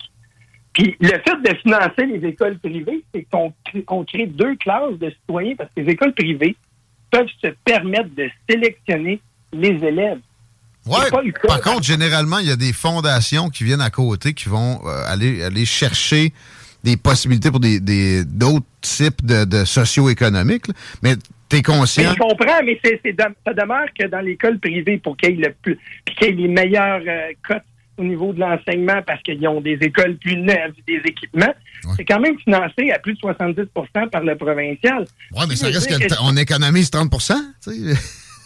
Puis 0.73 0.97
le 1.01 1.09
fait 1.09 1.41
de 1.43 1.57
financer 1.59 2.07
les 2.07 2.29
écoles 2.29 2.59
privées, 2.59 3.03
c'est 3.15 3.27
qu'on 3.31 4.05
crée 4.05 4.27
deux 4.27 4.55
classes 4.57 4.99
de 4.99 5.11
citoyens 5.11 5.55
parce 5.57 5.71
que 5.75 5.81
les 5.81 5.93
écoles 5.93 6.13
privées 6.15 6.55
peuvent 7.11 7.27
se 7.43 7.49
permettre 7.65 8.11
de 8.15 8.29
sélectionner 8.49 9.21
les 9.53 9.85
élèves. 9.85 10.21
Ouais. 10.87 11.11
Pas. 11.11 11.21
Par 11.47 11.61
contre, 11.61 11.83
généralement, 11.85 12.39
il 12.39 12.49
y 12.49 12.51
a 12.53 12.57
des 12.57 12.73
fondations 12.73 13.49
qui 13.51 13.65
viennent 13.65 13.81
à 13.83 13.91
côté 13.91 14.33
qui 14.35 14.49
vont 14.49 14.81
euh, 14.87 15.03
aller, 15.07 15.43
aller 15.43 15.65
chercher 15.67 16.33
des 16.83 16.97
possibilités 16.97 17.51
pour 17.51 17.61
des 17.61 17.81
des- 17.81 18.25
d'autres 18.25 18.67
types 18.81 19.25
de, 19.25 19.45
de 19.45 19.65
socio-économiques. 19.67 20.67
Mais 21.03 21.17
tu 21.17 21.57
es 21.57 21.59
Mais 21.59 21.63
conscient. 21.63 22.11
je 22.13 22.17
comprends, 22.19 22.63
mais 22.65 22.81
c'est, 22.83 23.01
de- 23.05 23.35
ça 23.47 23.53
demeure 23.53 23.87
que 23.99 24.07
dans 24.07 24.21
l'école 24.21 24.59
privée, 24.59 24.99
pour 24.99 25.17
qu'il 25.17 25.39
y 25.39 25.43
ait, 25.43 25.49
le 25.49 25.55
plus, 25.63 25.79
qu'il 26.19 26.27
y 26.29 26.31
ait 26.31 26.35
les 26.35 26.49
meilleures 26.49 27.03
euh, 27.07 27.33
cotes 27.47 27.63
au 27.99 28.05
niveau 28.05 28.33
de 28.33 28.41
l'enseignement 28.41 29.03
parce 29.07 29.23
qu'ils 29.23 29.47
ont 29.47 29.61
des 29.61 29.77
écoles 29.83 30.17
plus 30.17 30.37
neuves, 30.39 30.73
des 30.87 31.03
équipements, 31.05 31.53
Ouais. 31.85 31.93
c'est 31.97 32.05
quand 32.05 32.21
même 32.21 32.39
financé 32.39 32.91
à 32.95 32.99
plus 32.99 33.15
de 33.15 33.19
70% 33.21 34.09
par 34.11 34.23
le 34.23 34.37
provincial. 34.37 35.05
Ouais, 35.33 35.45
mais 35.49 35.57
ça 35.57 35.67
reste 35.67 35.89
dire 35.89 35.99
que 35.99 36.07
que- 36.09 36.15
on 36.23 36.37
économise 36.37 36.91
30 36.91 37.11
tu 37.11 37.73
sais. 37.73 37.95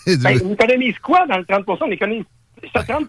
Ben, 0.20 0.38
on 0.44 0.52
économise 0.52 0.98
quoi 0.98 1.26
dans 1.26 1.38
le 1.38 1.44
30% 1.44 1.78
On 1.80 1.90
économise 1.90 2.24
ce 2.62 2.82
30 2.82 3.08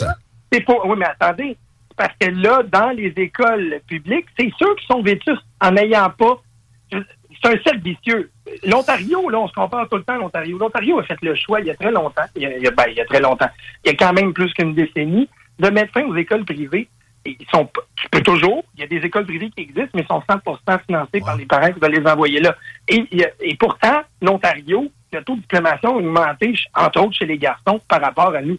là 0.00 0.16
c'est 0.52 0.60
pour. 0.60 0.84
Oui, 0.86 0.96
mais 0.98 1.06
attendez. 1.06 1.56
Parce 1.96 2.14
que 2.20 2.28
là, 2.28 2.62
dans 2.62 2.90
les 2.90 3.12
écoles 3.16 3.80
publiques, 3.86 4.26
c'est 4.38 4.50
ceux 4.58 4.74
qui 4.76 4.86
sont 4.86 5.02
vétustes 5.02 5.42
en 5.60 5.72
n'ayant 5.72 6.10
pas. 6.10 6.42
C'est 6.90 7.48
un 7.48 7.62
cercle 7.62 7.80
vicieux. 7.82 8.30
L'Ontario, 8.64 9.28
là, 9.28 9.40
on 9.40 9.48
se 9.48 9.52
compare 9.52 9.88
tout 9.88 9.96
le 9.96 10.04
temps 10.04 10.14
à 10.14 10.18
l'Ontario. 10.18 10.58
L'Ontario 10.58 10.98
a 10.98 11.04
fait 11.04 11.16
le 11.22 11.34
choix 11.34 11.60
il 11.60 11.66
y 11.66 11.70
a 11.70 11.74
très 11.74 11.90
longtemps. 11.90 12.22
Il 12.36 12.42
y 12.42 12.46
a, 12.66 12.70
ben, 12.70 12.84
il 12.88 12.96
y 12.96 13.00
a 13.00 13.04
très 13.04 13.20
longtemps. 13.20 13.48
Il 13.84 13.90
y 13.90 13.94
a 13.94 13.96
quand 13.96 14.12
même 14.12 14.32
plus 14.32 14.52
qu'une 14.54 14.74
décennie 14.74 15.28
de 15.58 15.68
mettre 15.68 15.92
fin 15.92 16.04
aux 16.04 16.16
écoles 16.16 16.44
privées. 16.44 16.88
Et 17.24 17.36
ils 17.38 17.46
sont, 17.52 17.68
tu 17.96 18.08
peux 18.10 18.20
toujours. 18.20 18.64
Il 18.74 18.80
y 18.80 18.84
a 18.84 18.86
des 18.86 19.04
écoles 19.04 19.24
privées 19.24 19.50
qui 19.50 19.62
existent, 19.62 19.90
mais 19.94 20.04
sont 20.06 20.22
100% 20.28 20.80
financées 20.86 21.20
par 21.20 21.36
les 21.36 21.46
parents 21.46 21.72
qui 21.72 21.80
veulent 21.80 21.94
les 21.94 22.10
envoyer 22.10 22.40
là. 22.40 22.56
Et 22.88 23.56
pourtant, 23.58 24.02
l'Ontario, 24.20 24.90
le 25.12 25.22
taux 25.24 25.36
de 25.36 25.40
diplomation 25.40 25.90
a 25.90 25.98
augmenté, 25.98 26.54
entre 26.76 27.00
autres, 27.02 27.16
chez 27.18 27.26
les 27.26 27.38
garçons 27.38 27.80
par 27.88 28.00
rapport 28.00 28.34
à 28.34 28.40
nous. 28.40 28.58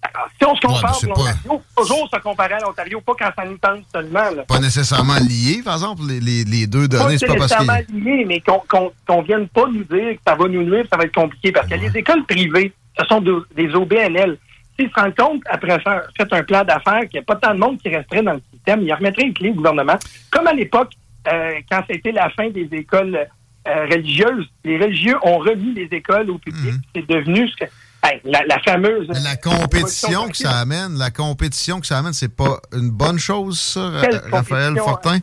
Alors, 0.00 0.28
si 0.38 0.46
on 0.46 0.54
se 0.54 0.60
compare 0.60 0.92
pour 0.92 1.08
l'Ontario, 1.08 1.62
faut 1.74 1.82
toujours 1.82 2.08
se 2.12 2.20
comparer 2.20 2.54
à 2.54 2.58
l'Ontario, 2.60 3.00
pas 3.00 3.14
quand 3.18 3.30
ça 3.36 3.44
nous 3.44 3.58
tente 3.58 3.82
seulement. 3.92 4.30
Là. 4.30 4.44
Pas 4.46 4.60
nécessairement 4.60 5.16
liés, 5.18 5.60
par 5.64 5.74
exemple, 5.74 6.02
les, 6.08 6.20
les- 6.20 6.44
les 6.44 6.66
deux 6.68 6.88
Pas 6.88 6.98
données, 6.98 7.18
c'est 7.18 7.26
pas 7.26 7.34
parce 7.34 7.50
nécessairement 7.50 8.04
lié, 8.04 8.24
mais 8.24 8.40
qu'on 8.40 8.60
qu'on 8.68 8.92
qu'on 9.06 9.22
vienne 9.22 9.48
pas 9.48 9.66
nous 9.66 9.82
dire 9.84 10.12
que 10.14 10.20
ça 10.26 10.36
va 10.36 10.46
nous 10.46 10.62
nuire, 10.62 10.84
ça 10.90 10.96
va 10.96 11.02
être 11.04 11.14
compliqué. 11.14 11.50
Parce 11.50 11.66
que 11.66 11.74
les 11.74 11.96
écoles 11.96 12.24
privées, 12.26 12.72
ce 12.98 13.04
sont 13.06 13.20
de- 13.20 13.44
des 13.56 13.74
OBNL. 13.74 14.38
S'ils 14.78 14.88
se 14.88 14.94
rendent 14.94 15.16
compte, 15.16 15.42
après 15.50 15.80
faire 15.80 16.02
fait 16.16 16.32
un 16.32 16.44
plan 16.44 16.62
d'affaires, 16.62 17.00
qu'il 17.00 17.14
n'y 17.14 17.18
a 17.18 17.22
pas 17.22 17.34
tant 17.34 17.52
de 17.54 17.58
monde 17.58 17.78
qui 17.82 17.88
resterait 17.88 18.22
dans 18.22 18.34
le 18.34 18.42
système, 18.52 18.82
ils 18.82 18.94
remettraient 18.94 19.24
les 19.24 19.32
clés 19.32 19.50
au 19.50 19.54
gouvernement. 19.54 19.96
Comme 20.30 20.46
à 20.46 20.52
l'époque, 20.52 20.92
euh, 21.26 21.54
quand 21.68 21.82
c'était 21.90 22.12
la 22.12 22.30
fin 22.30 22.48
des 22.50 22.68
écoles 22.70 23.26
religieuses, 23.90 24.46
les 24.64 24.78
religieux 24.78 25.16
ont 25.22 25.38
remis 25.38 25.74
les 25.74 25.88
écoles 25.92 26.30
au 26.30 26.38
public. 26.38 26.72
Mhm. 26.74 26.80
C'est 26.94 27.08
devenu 27.08 27.48
ce 27.48 27.56
que- 27.56 27.70
la, 28.24 28.44
la 28.46 28.58
fameuse. 28.60 29.08
La 29.08 29.36
compétition 29.36 30.28
que 30.28 30.36
ça 30.36 30.58
amène, 30.58 30.96
la 30.96 31.10
compétition 31.10 31.80
que 31.80 31.86
ça 31.86 31.98
amène, 31.98 32.12
c'est 32.12 32.34
pas 32.34 32.60
une 32.72 32.90
bonne 32.90 33.18
chose, 33.18 33.58
ça, 33.58 33.90
Raphaël 34.30 34.76
Fortin? 34.76 35.18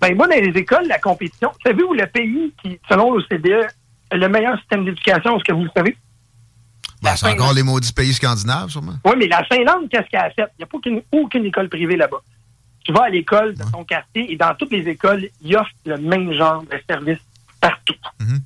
Ben, 0.00 0.14
moi, 0.14 0.28
dans 0.28 0.36
les 0.36 0.58
écoles, 0.58 0.86
la 0.86 0.98
compétition, 0.98 1.50
savez-vous 1.64 1.94
le 1.94 2.06
pays 2.06 2.52
qui, 2.62 2.78
selon 2.88 3.14
l'OCDE, 3.14 3.66
a 4.10 4.16
le 4.16 4.28
meilleur 4.28 4.58
système 4.58 4.84
d'éducation, 4.84 5.36
est-ce 5.36 5.44
que 5.44 5.52
vous 5.52 5.64
le 5.64 5.70
savez? 5.74 5.96
Ben, 7.02 7.16
c'est 7.16 7.28
encore 7.28 7.52
les 7.54 7.62
maudits 7.62 7.92
pays 7.92 8.12
scandinaves, 8.12 8.70
sûrement. 8.70 8.94
Oui, 9.04 9.12
mais 9.18 9.26
la 9.26 9.42
Finlande, 9.44 9.88
qu'est-ce 9.90 10.08
qu'elle 10.08 10.20
a 10.20 10.30
fait? 10.30 10.44
Il 10.58 10.60
n'y 10.60 10.64
a 10.64 10.66
pas 10.66 10.78
aucune, 10.78 11.02
aucune, 11.12 11.44
école 11.46 11.68
privée 11.68 11.96
là-bas. 11.96 12.18
Tu 12.84 12.92
vas 12.92 13.04
à 13.04 13.08
l'école 13.08 13.54
de 13.54 13.64
ton 13.72 13.84
quartier 13.84 14.32
et 14.32 14.36
dans 14.36 14.54
toutes 14.54 14.70
les 14.70 14.88
écoles, 14.88 15.28
ils 15.42 15.56
offrent 15.56 15.70
le 15.84 15.96
même 15.98 16.32
genre 16.32 16.62
de 16.62 16.78
service 16.88 17.18
partout. 17.68 17.94
Mm-hmm. 18.20 18.40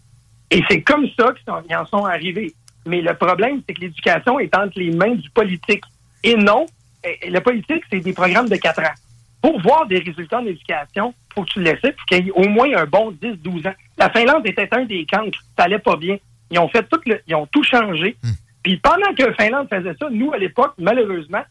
Et 0.52 0.62
c'est 0.68 0.82
comme 0.82 1.06
ça 1.18 1.32
qu'ils 1.32 1.76
en 1.76 1.86
sont 1.86 2.04
arrivés. 2.04 2.52
Mais 2.86 3.00
le 3.00 3.14
problème, 3.14 3.62
c'est 3.66 3.74
que 3.74 3.80
l'éducation 3.82 4.38
est 4.40 4.54
entre 4.56 4.78
les 4.78 4.90
mains 4.90 5.14
du 5.14 5.30
politique. 5.30 5.84
Et 6.24 6.34
non, 6.34 6.66
le 7.04 7.38
politique, 7.40 7.84
c'est 7.90 8.00
des 8.00 8.12
programmes 8.12 8.48
de 8.48 8.56
4 8.56 8.80
ans. 8.80 8.94
Pour 9.42 9.60
voir 9.60 9.86
des 9.86 9.98
résultats 9.98 10.40
en 10.40 10.46
éducation, 10.46 11.14
il 11.30 11.34
faut 11.34 11.44
que 11.44 11.50
tu 11.50 11.58
le 11.60 11.66
laisses, 11.66 11.80
pour 11.80 12.06
qu'il 12.06 12.26
y 12.26 12.28
ait 12.28 12.32
au 12.32 12.48
moins 12.48 12.68
un 12.76 12.84
bon 12.84 13.12
10-12 13.12 13.68
ans. 13.68 13.74
La 13.96 14.10
Finlande 14.10 14.46
était 14.46 14.68
un 14.72 14.84
des 14.84 15.06
cancres. 15.06 15.38
Ça 15.56 15.64
allait 15.64 15.78
pas 15.78 15.96
bien. 15.96 16.16
Ils 16.50 16.58
ont 16.58 16.68
fait 16.68 16.82
tout 16.90 17.00
le, 17.06 17.20
ils 17.26 17.34
ont 17.34 17.46
tout 17.46 17.62
changé. 17.62 18.16
Hmm. 18.22 18.30
Puis 18.62 18.76
pendant 18.78 19.14
que 19.16 19.22
la 19.22 19.34
Finlande 19.34 19.68
faisait 19.70 19.94
ça, 19.98 20.08
nous, 20.10 20.32
à 20.32 20.38
l'époque, 20.38 20.74
malheureusement, 20.78 21.42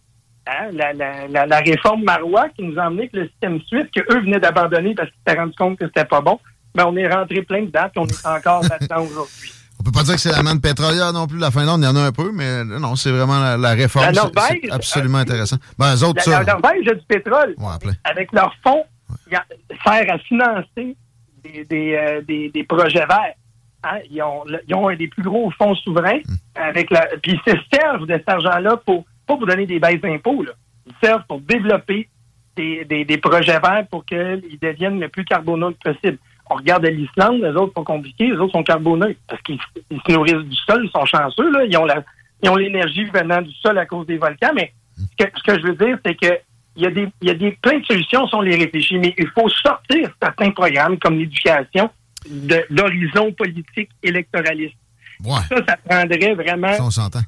hein, 0.46 0.70
la, 0.74 0.94
la, 0.94 1.46
la, 1.46 1.60
réforme 1.60 2.04
Marois 2.04 2.50
qui 2.50 2.64
nous 2.64 2.78
a 2.78 2.88
emmené 2.88 3.08
que 3.08 3.18
le 3.18 3.28
système 3.30 3.60
suisse, 3.62 3.86
qu'eux 3.96 4.20
venaient 4.22 4.40
d'abandonner 4.40 4.94
parce 4.94 5.10
qu'ils 5.10 5.20
s'étaient 5.26 5.40
rendu 5.40 5.56
compte 5.56 5.80
que 5.80 5.88
c'était 5.88 6.06
pas 6.06 6.22
bon, 6.22 6.40
ben, 6.76 6.86
on 6.88 6.96
est 6.96 7.08
rentré 7.08 7.42
plein 7.42 7.64
de 7.64 7.72
dates 7.72 7.94
on 7.98 8.06
est 8.06 8.26
encore 8.26 8.64
là-dedans 8.70 9.04
aujourd'hui. 9.04 9.54
On 9.80 9.84
peut 9.84 9.92
pas 9.92 10.04
dire 10.04 10.16
que 10.16 10.22
c'est 10.22 10.32
la 10.32 10.44
manne 10.44 10.60
pétrolière 10.60 11.14
non 11.14 11.26
plus, 11.26 11.40
la 11.40 11.52
Finlande, 11.52 11.82
il 11.82 11.86
y 11.86 11.88
en 11.88 11.96
a 11.96 12.02
un 12.02 12.12
peu, 12.12 12.32
mais 12.34 12.66
non, 12.66 12.96
c'est 12.96 13.12
vraiment 13.12 13.40
la, 13.56 13.72
réforme. 13.72 14.08
La 14.08 14.12
Norvège, 14.12 14.60
c'est 14.64 14.72
absolument 14.72 15.20
intéressant. 15.20 15.56
Ben, 15.78 15.96
eux 15.96 16.04
autres, 16.04 16.30
la, 16.30 16.44
Norvège 16.44 16.88
a 16.90 16.96
du 16.96 17.06
pétrole. 17.08 17.56
avec 18.04 18.32
leurs 18.34 18.54
fonds, 18.62 18.84
sert 19.30 20.14
à 20.14 20.18
financer 20.20 20.98
des, 21.44 21.64
des, 21.64 21.96
euh, 21.96 22.22
des, 22.22 22.50
des 22.50 22.64
projets 22.66 23.06
verts. 23.06 23.36
Hein? 23.84 24.00
Ils, 24.12 24.22
ont, 24.22 24.44
ils, 24.68 24.76
ont, 24.76 24.90
un 24.90 24.96
des 24.96 25.08
plus 25.08 25.24
gros 25.24 25.50
fonds 25.52 25.76
souverains. 25.76 26.20
Hmm. 26.20 26.36
avec 26.56 26.92
la, 26.92 27.08
Puis 27.22 27.40
ils 27.46 27.52
se 27.52 27.58
servent 27.74 28.06
de 28.06 28.14
cet 28.14 28.28
argent-là 28.28 28.78
pour, 28.86 29.06
pas 29.26 29.38
pour 29.38 29.48
donner 29.48 29.66
des 29.66 29.80
baisses 29.80 30.02
d'impôts. 30.02 30.44
Ils 30.86 30.94
servent 31.02 31.24
pour 31.28 31.40
développer 31.40 32.10
des, 32.58 32.84
des, 32.84 33.06
des 33.06 33.18
projets 33.18 33.60
verts 33.60 33.86
pour 33.90 34.06
qu'ils 34.06 34.60
deviennent 34.62 35.00
le 35.00 35.08
plus 35.08 35.24
carboneux 35.24 35.74
possible 35.82 36.18
on 36.50 36.56
regarde 36.56 36.86
l'Islande, 36.86 37.42
les 37.42 37.56
autres 37.56 37.74
sont 37.76 37.84
compliqués, 37.84 38.28
les 38.28 38.38
autres 38.38 38.54
sont 38.54 38.64
carboneux 38.64 39.16
parce 39.28 39.42
qu'ils 39.44 39.60
se 39.60 40.12
nourrissent 40.12 40.48
du 40.48 40.56
sol, 40.56 40.84
ils 40.84 40.92
sont 40.92 41.06
chanceux, 41.06 41.52
là. 41.52 41.66
Ils 41.66 41.78
ont 41.78 41.86
la, 41.86 42.04
ils 42.42 42.50
ont 42.50 42.56
l'énergie 42.56 43.06
venant 43.06 43.42
du 43.42 43.52
sol 43.54 43.78
à 43.78 43.86
cause 43.86 44.08
des 44.08 44.18
volcans, 44.18 44.52
mais 44.56 44.74
ce 44.98 45.24
que, 45.26 45.32
ce 45.38 45.44
que 45.44 45.60
je 45.60 45.68
veux 45.68 45.76
dire, 45.76 45.98
c'est 46.06 46.16
que 46.16 46.40
il 46.76 46.84
y 46.84 46.86
a 46.86 46.92
des, 46.92 47.08
il 47.22 47.28
y 47.28 47.32
a 47.32 47.34
des 47.34 47.52
plein 47.62 47.80
de 47.80 47.86
solutions 47.86 48.28
si 48.28 48.36
on 48.36 48.42
les 48.42 48.56
réfléchit, 48.56 48.98
mais 48.98 49.14
il 49.18 49.28
faut 49.30 49.50
sortir 49.50 50.10
certains 50.22 50.52
programmes 50.52 50.98
comme 50.98 51.18
l'éducation 51.18 51.90
de 52.30 52.64
l'horizon 52.70 53.34
politique 53.34 53.90
électoraliste. 54.02 54.76
Ça, 55.24 55.56
ça 55.68 55.78
prendrait 55.86 56.34
vraiment. 56.36 56.74
Ça, 56.74 56.84
on 56.84 56.92
s'entend. 56.92 57.22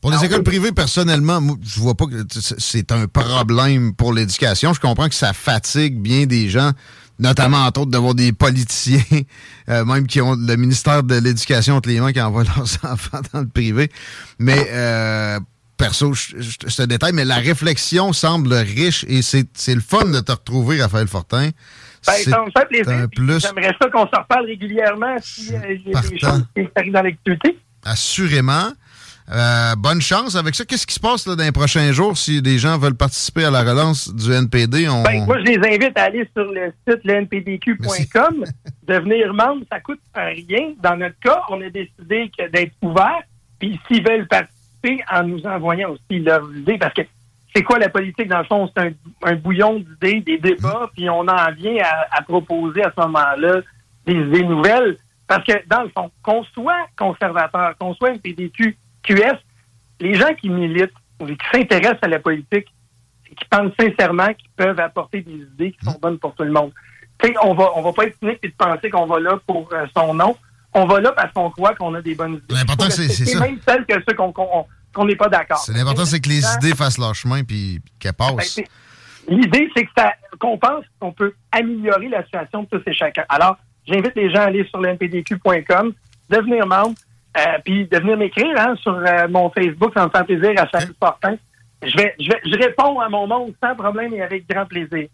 Pour 0.00 0.10
les 0.10 0.16
ah 0.20 0.26
écoles 0.26 0.42
privées, 0.42 0.72
personnellement, 0.72 1.40
je 1.62 1.80
vois 1.80 1.94
pas 1.94 2.06
que 2.06 2.24
c'est 2.58 2.90
un 2.90 3.06
problème 3.06 3.94
pour 3.94 4.12
l'éducation. 4.12 4.72
Je 4.72 4.80
comprends 4.80 5.08
que 5.08 5.14
ça 5.14 5.32
fatigue 5.32 6.00
bien 6.00 6.26
des 6.26 6.48
gens 6.48 6.72
notamment 7.18 7.58
entre 7.58 7.82
autres 7.82 7.90
d'avoir 7.90 8.14
des 8.14 8.32
politiciens, 8.32 9.00
euh, 9.68 9.84
même 9.84 10.06
qui 10.06 10.20
ont 10.20 10.34
le 10.34 10.56
ministère 10.56 11.02
de 11.02 11.16
l'Éducation 11.16 11.76
entre 11.76 11.88
les 11.88 12.00
mains, 12.00 12.12
qui 12.12 12.20
envoient 12.20 12.44
leurs 12.56 12.92
enfants 12.92 13.20
dans 13.32 13.40
le 13.40 13.48
privé. 13.48 13.90
Mais 14.38 14.68
euh, 14.70 15.38
perso, 15.76 16.14
je, 16.14 16.56
te 16.56 16.82
détaille, 16.82 17.12
mais 17.12 17.24
la 17.24 17.36
réflexion 17.36 18.12
semble 18.12 18.52
riche 18.54 19.04
et 19.08 19.22
c'est 19.22 19.74
le 19.74 19.80
fun 19.80 20.06
de 20.06 20.20
te 20.20 20.32
retrouver, 20.32 20.80
Raphaël 20.80 21.08
Fortin. 21.08 21.50
Ben, 22.06 22.12
ça 22.14 22.44
me 22.44 22.50
fait 22.50 22.68
plaisir. 22.68 23.40
J'aimerais 23.40 23.74
ça 23.80 23.88
qu'on 23.88 24.08
s'en 24.08 24.22
reparle 24.22 24.46
régulièrement 24.46 25.16
si 25.20 25.54
euh, 25.54 25.60
j'ai 25.84 26.10
des 26.10 26.18
choses 26.18 26.44
qui 26.54 26.68
arrivent 26.74 26.92
dans 26.92 27.02
l'actualité. 27.02 27.58
Assurément. 27.84 28.72
Euh, 29.32 29.74
bonne 29.76 30.02
chance 30.02 30.36
avec 30.36 30.54
ça. 30.54 30.64
Qu'est-ce 30.64 30.86
qui 30.86 30.94
se 30.94 31.00
passe 31.00 31.26
dans 31.26 31.42
les 31.42 31.52
prochains 31.52 31.90
jours 31.92 32.18
si 32.18 32.42
des 32.42 32.58
gens 32.58 32.76
veulent 32.76 32.96
participer 32.96 33.44
à 33.44 33.50
la 33.50 33.62
relance 33.62 34.14
du 34.14 34.30
NPD? 34.30 34.86
Ben, 35.04 35.24
moi, 35.24 35.38
je 35.38 35.44
les 35.44 35.56
invite 35.56 35.98
à 35.98 36.04
aller 36.04 36.28
sur 36.36 36.52
le 36.52 36.72
site 36.86 37.04
npdq.com, 37.04 38.44
devenir 38.86 39.32
membre, 39.32 39.64
ça 39.70 39.80
coûte 39.80 40.00
rien. 40.14 40.72
Dans 40.82 40.96
notre 40.96 41.18
cas, 41.20 41.40
on 41.48 41.62
a 41.62 41.70
décidé 41.70 42.30
d'être 42.52 42.74
ouvert. 42.82 43.22
Puis 43.58 43.80
s'ils 43.86 44.06
veulent 44.06 44.28
participer, 44.28 45.02
en 45.10 45.22
nous 45.22 45.46
envoyant 45.46 45.92
aussi 45.92 46.20
leurs 46.20 46.52
idées, 46.54 46.76
parce 46.76 46.92
que 46.92 47.02
c'est 47.54 47.62
quoi 47.62 47.78
la 47.78 47.88
politique? 47.88 48.28
Dans 48.28 48.40
le 48.40 48.44
fond, 48.44 48.70
c'est 48.76 48.94
un, 49.22 49.36
bouillon 49.36 49.78
d'idées, 49.78 50.20
des 50.20 50.38
débats, 50.38 50.90
puis 50.94 51.08
on 51.08 51.20
en 51.20 51.52
vient 51.56 51.82
à, 51.82 52.18
à 52.18 52.22
proposer 52.22 52.82
à 52.82 52.92
ce 52.94 53.00
moment-là 53.02 53.60
des 54.06 54.14
idées 54.14 54.42
nouvelles. 54.42 54.98
Parce 55.26 55.44
que, 55.44 55.52
dans 55.68 55.82
le 55.82 55.88
fond, 55.88 56.10
qu'on 56.22 56.44
soit 56.44 56.86
conservateur, 56.98 57.74
qu'on 57.78 57.94
soit 57.94 58.10
NPDQ, 58.10 58.76
QS, 59.02 59.38
les 60.00 60.14
gens 60.14 60.34
qui 60.34 60.48
militent 60.48 60.92
ou 61.20 61.26
qui 61.26 61.36
s'intéressent 61.52 62.02
à 62.02 62.08
la 62.08 62.18
politique, 62.18 62.66
qui 63.36 63.44
pensent 63.50 63.72
sincèrement 63.78 64.28
qu'ils 64.34 64.50
peuvent 64.56 64.78
apporter 64.80 65.22
des 65.22 65.32
idées 65.32 65.72
qui 65.72 65.84
sont 65.84 65.98
bonnes 66.00 66.18
pour 66.18 66.34
tout 66.34 66.44
le 66.44 66.52
monde. 66.52 66.72
on 67.42 67.54
va, 67.54 67.70
on 67.76 67.82
va 67.82 67.92
pas 67.92 68.06
être 68.06 68.18
cynique 68.18 68.38
et 68.42 68.48
de 68.48 68.54
penser 68.54 68.90
qu'on 68.90 69.06
va 69.06 69.20
là 69.20 69.38
pour 69.46 69.68
euh, 69.72 69.86
son 69.96 70.14
nom. 70.14 70.36
On 70.74 70.86
va 70.86 71.00
là 71.00 71.12
parce 71.12 71.32
qu'on 71.32 71.50
croit 71.50 71.74
qu'on 71.74 71.94
a 71.94 72.02
des 72.02 72.14
bonnes 72.14 72.34
idées. 72.34 72.54
L'important, 72.54 72.90
c'est 72.90 73.08
ça. 73.08 73.40
même 73.40 73.58
celles 73.66 73.84
que 73.84 73.94
ceux 74.08 74.14
qu'on 74.14 75.04
n'est 75.04 75.16
pas 75.16 75.28
d'accord. 75.28 75.62
L'important, 75.74 76.04
c'est 76.04 76.20
que 76.20 76.28
les 76.28 76.42
idées 76.56 76.74
fassent 76.74 76.98
leur 76.98 77.14
chemin 77.14 77.42
puis 77.44 77.80
qu'elles 77.98 78.14
passent. 78.14 78.56
Ben, 78.56 78.64
l'idée, 79.28 79.70
c'est 79.76 79.84
que 79.84 79.90
qu'on 80.38 80.58
pense 80.58 80.84
qu'on 80.98 81.12
peut 81.12 81.34
améliorer 81.52 82.08
la 82.08 82.24
situation 82.24 82.62
de 82.62 82.68
tous 82.68 82.82
et 82.90 82.94
chacun. 82.94 83.24
Alors, 83.28 83.56
j'invite 83.86 84.14
les 84.16 84.30
gens 84.30 84.40
à 84.40 84.44
aller 84.44 84.66
sur 84.68 84.80
l'NPDQ.com, 84.80 85.92
devenir 86.30 86.66
membre, 86.66 86.94
euh, 87.36 87.58
puis 87.64 87.86
de 87.86 87.98
venir 87.98 88.16
m'écrire 88.16 88.54
hein, 88.58 88.74
sur 88.82 88.94
euh, 88.94 89.28
mon 89.28 89.50
Facebook, 89.50 89.92
ça 89.96 90.04
me 90.06 90.10
fait 90.10 90.24
plaisir 90.24 90.52
à 90.56 90.68
chaque 90.68 90.90
Fortin. 91.00 91.36
Je 91.82 91.96
vais, 91.96 92.14
je 92.20 92.28
vais, 92.28 92.40
je 92.44 92.56
réponds 92.56 93.00
à 93.00 93.08
mon 93.08 93.26
monde 93.26 93.54
sans 93.62 93.74
problème 93.74 94.12
et 94.14 94.22
avec 94.22 94.48
grand 94.48 94.66
plaisir. 94.66 95.08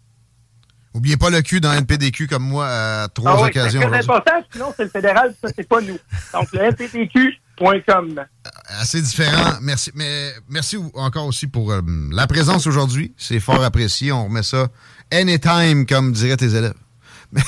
Oubliez 0.93 1.17
pas 1.17 1.29
le 1.29 1.41
cul 1.41 1.61
dans 1.61 1.71
NPDQ 1.71 2.27
comme 2.27 2.43
moi 2.43 2.67
à 2.67 3.07
trois 3.09 3.31
ah 3.31 3.41
oui, 3.43 3.49
occasions. 3.49 3.81
C'est 3.81 3.97
important, 3.97 4.43
sinon 4.51 4.73
c'est 4.75 4.83
le 4.83 4.89
fédéral, 4.89 5.33
ça 5.41 5.49
c'est 5.55 5.67
pas 5.67 5.81
nous. 5.81 5.97
Donc 6.33 6.47
le 6.51 6.59
npdq.com. 6.71 8.25
Assez 8.67 9.01
différent. 9.01 9.59
Merci, 9.61 9.91
mais 9.93 10.31
merci 10.49 10.77
encore 10.95 11.27
aussi 11.27 11.47
pour 11.47 11.71
euh, 11.71 11.81
la 12.11 12.25
présence 12.27 12.65
aujourd'hui. 12.65 13.13
C'est 13.17 13.39
fort 13.39 13.63
apprécié. 13.63 14.11
On 14.11 14.25
remet 14.25 14.43
ça 14.43 14.67
anytime, 15.11 15.85
comme 15.85 16.11
diraient 16.11 16.37
tes 16.37 16.55
élèves. 16.55 16.73
oui, 17.33 17.41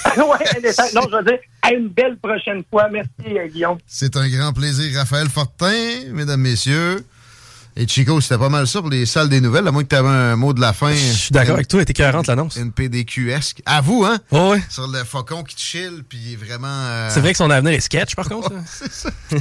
non, 0.94 1.02
je 1.10 1.18
veux 1.18 1.24
dire, 1.24 1.40
à 1.62 1.74
une 1.74 1.90
belle 1.90 2.18
prochaine 2.18 2.64
fois. 2.70 2.90
Merci, 2.90 3.10
euh, 3.38 3.48
Guillaume. 3.48 3.78
C'est 3.86 4.16
un 4.16 4.28
grand 4.30 4.54
plaisir. 4.54 4.98
Raphaël 4.98 5.30
Fortin, 5.30 6.12
mesdames, 6.12 6.42
messieurs. 6.42 7.06
Et 7.78 7.88
Chico, 7.88 8.20
c'était 8.20 8.38
pas 8.38 8.50
mal 8.50 8.68
ça 8.68 8.82
pour 8.82 8.90
les 8.90 9.06
salles 9.06 9.30
des 9.30 9.40
nouvelles, 9.40 9.66
à 9.66 9.72
moins 9.72 9.84
que 9.84 9.88
tu 9.88 9.96
avais 9.96 10.10
un 10.10 10.36
mot 10.36 10.54
de 10.54 10.60
la 10.60 10.74
fin. 10.74 10.92
Je 10.92 10.98
suis 10.98 11.32
d'accord 11.32 11.56
avec 11.56 11.70
toi, 11.70 11.80
elle 11.80 11.84
était 11.84 11.94
40 11.94 12.28
l'annonce. 12.28 12.58
NPDQ-esque. 12.58 13.62
À 13.66 13.80
vous, 13.80 14.04
hein? 14.04 14.20
Oh, 14.32 14.52
oui. 14.54 14.62
Sur 14.70 14.90
le 14.90 15.06
faucon 15.06 15.44
qui 15.44 15.56
te 15.56 15.62
chill, 15.62 16.04
puis 16.08 16.36
vraiment. 16.36 16.68
Euh, 16.68 17.10
C'est 17.10 17.22
vrai 17.22 17.32
que 17.32 17.38
son 17.38 17.50
avenir 17.50 17.72
est 17.72 17.80
sketch, 17.80 18.14
par 18.16 18.28
contre. 18.28 18.52
c'est 18.66 18.92
ça. 18.92 19.10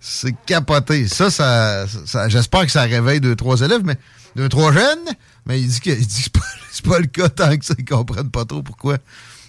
c'est 0.00 0.34
capoté. 0.44 1.08
Ça, 1.08 1.30
ça, 1.30 1.86
j'espère 2.28 2.66
que 2.66 2.72
ça 2.72 2.82
réveille 2.82 3.20
deux, 3.20 3.34
trois 3.34 3.58
élèves, 3.62 3.82
mais 3.82 3.96
deux, 4.36 4.50
trois 4.50 4.70
jeunes. 4.70 5.08
Mais 5.46 5.58
il 5.58 5.66
dit 5.66 5.80
que, 5.80 5.90
il 5.90 6.06
dit 6.06 6.30
que 6.30 6.38
c'est 6.70 6.84
pas, 6.84 6.90
pas, 6.96 6.98
le 6.98 7.06
cas 7.06 7.30
tant 7.30 7.56
que 7.56 7.64
ça, 7.64 7.74
ils 7.78 7.84
comprennent 7.86 8.30
pas 8.30 8.44
trop 8.44 8.62
pourquoi. 8.62 8.98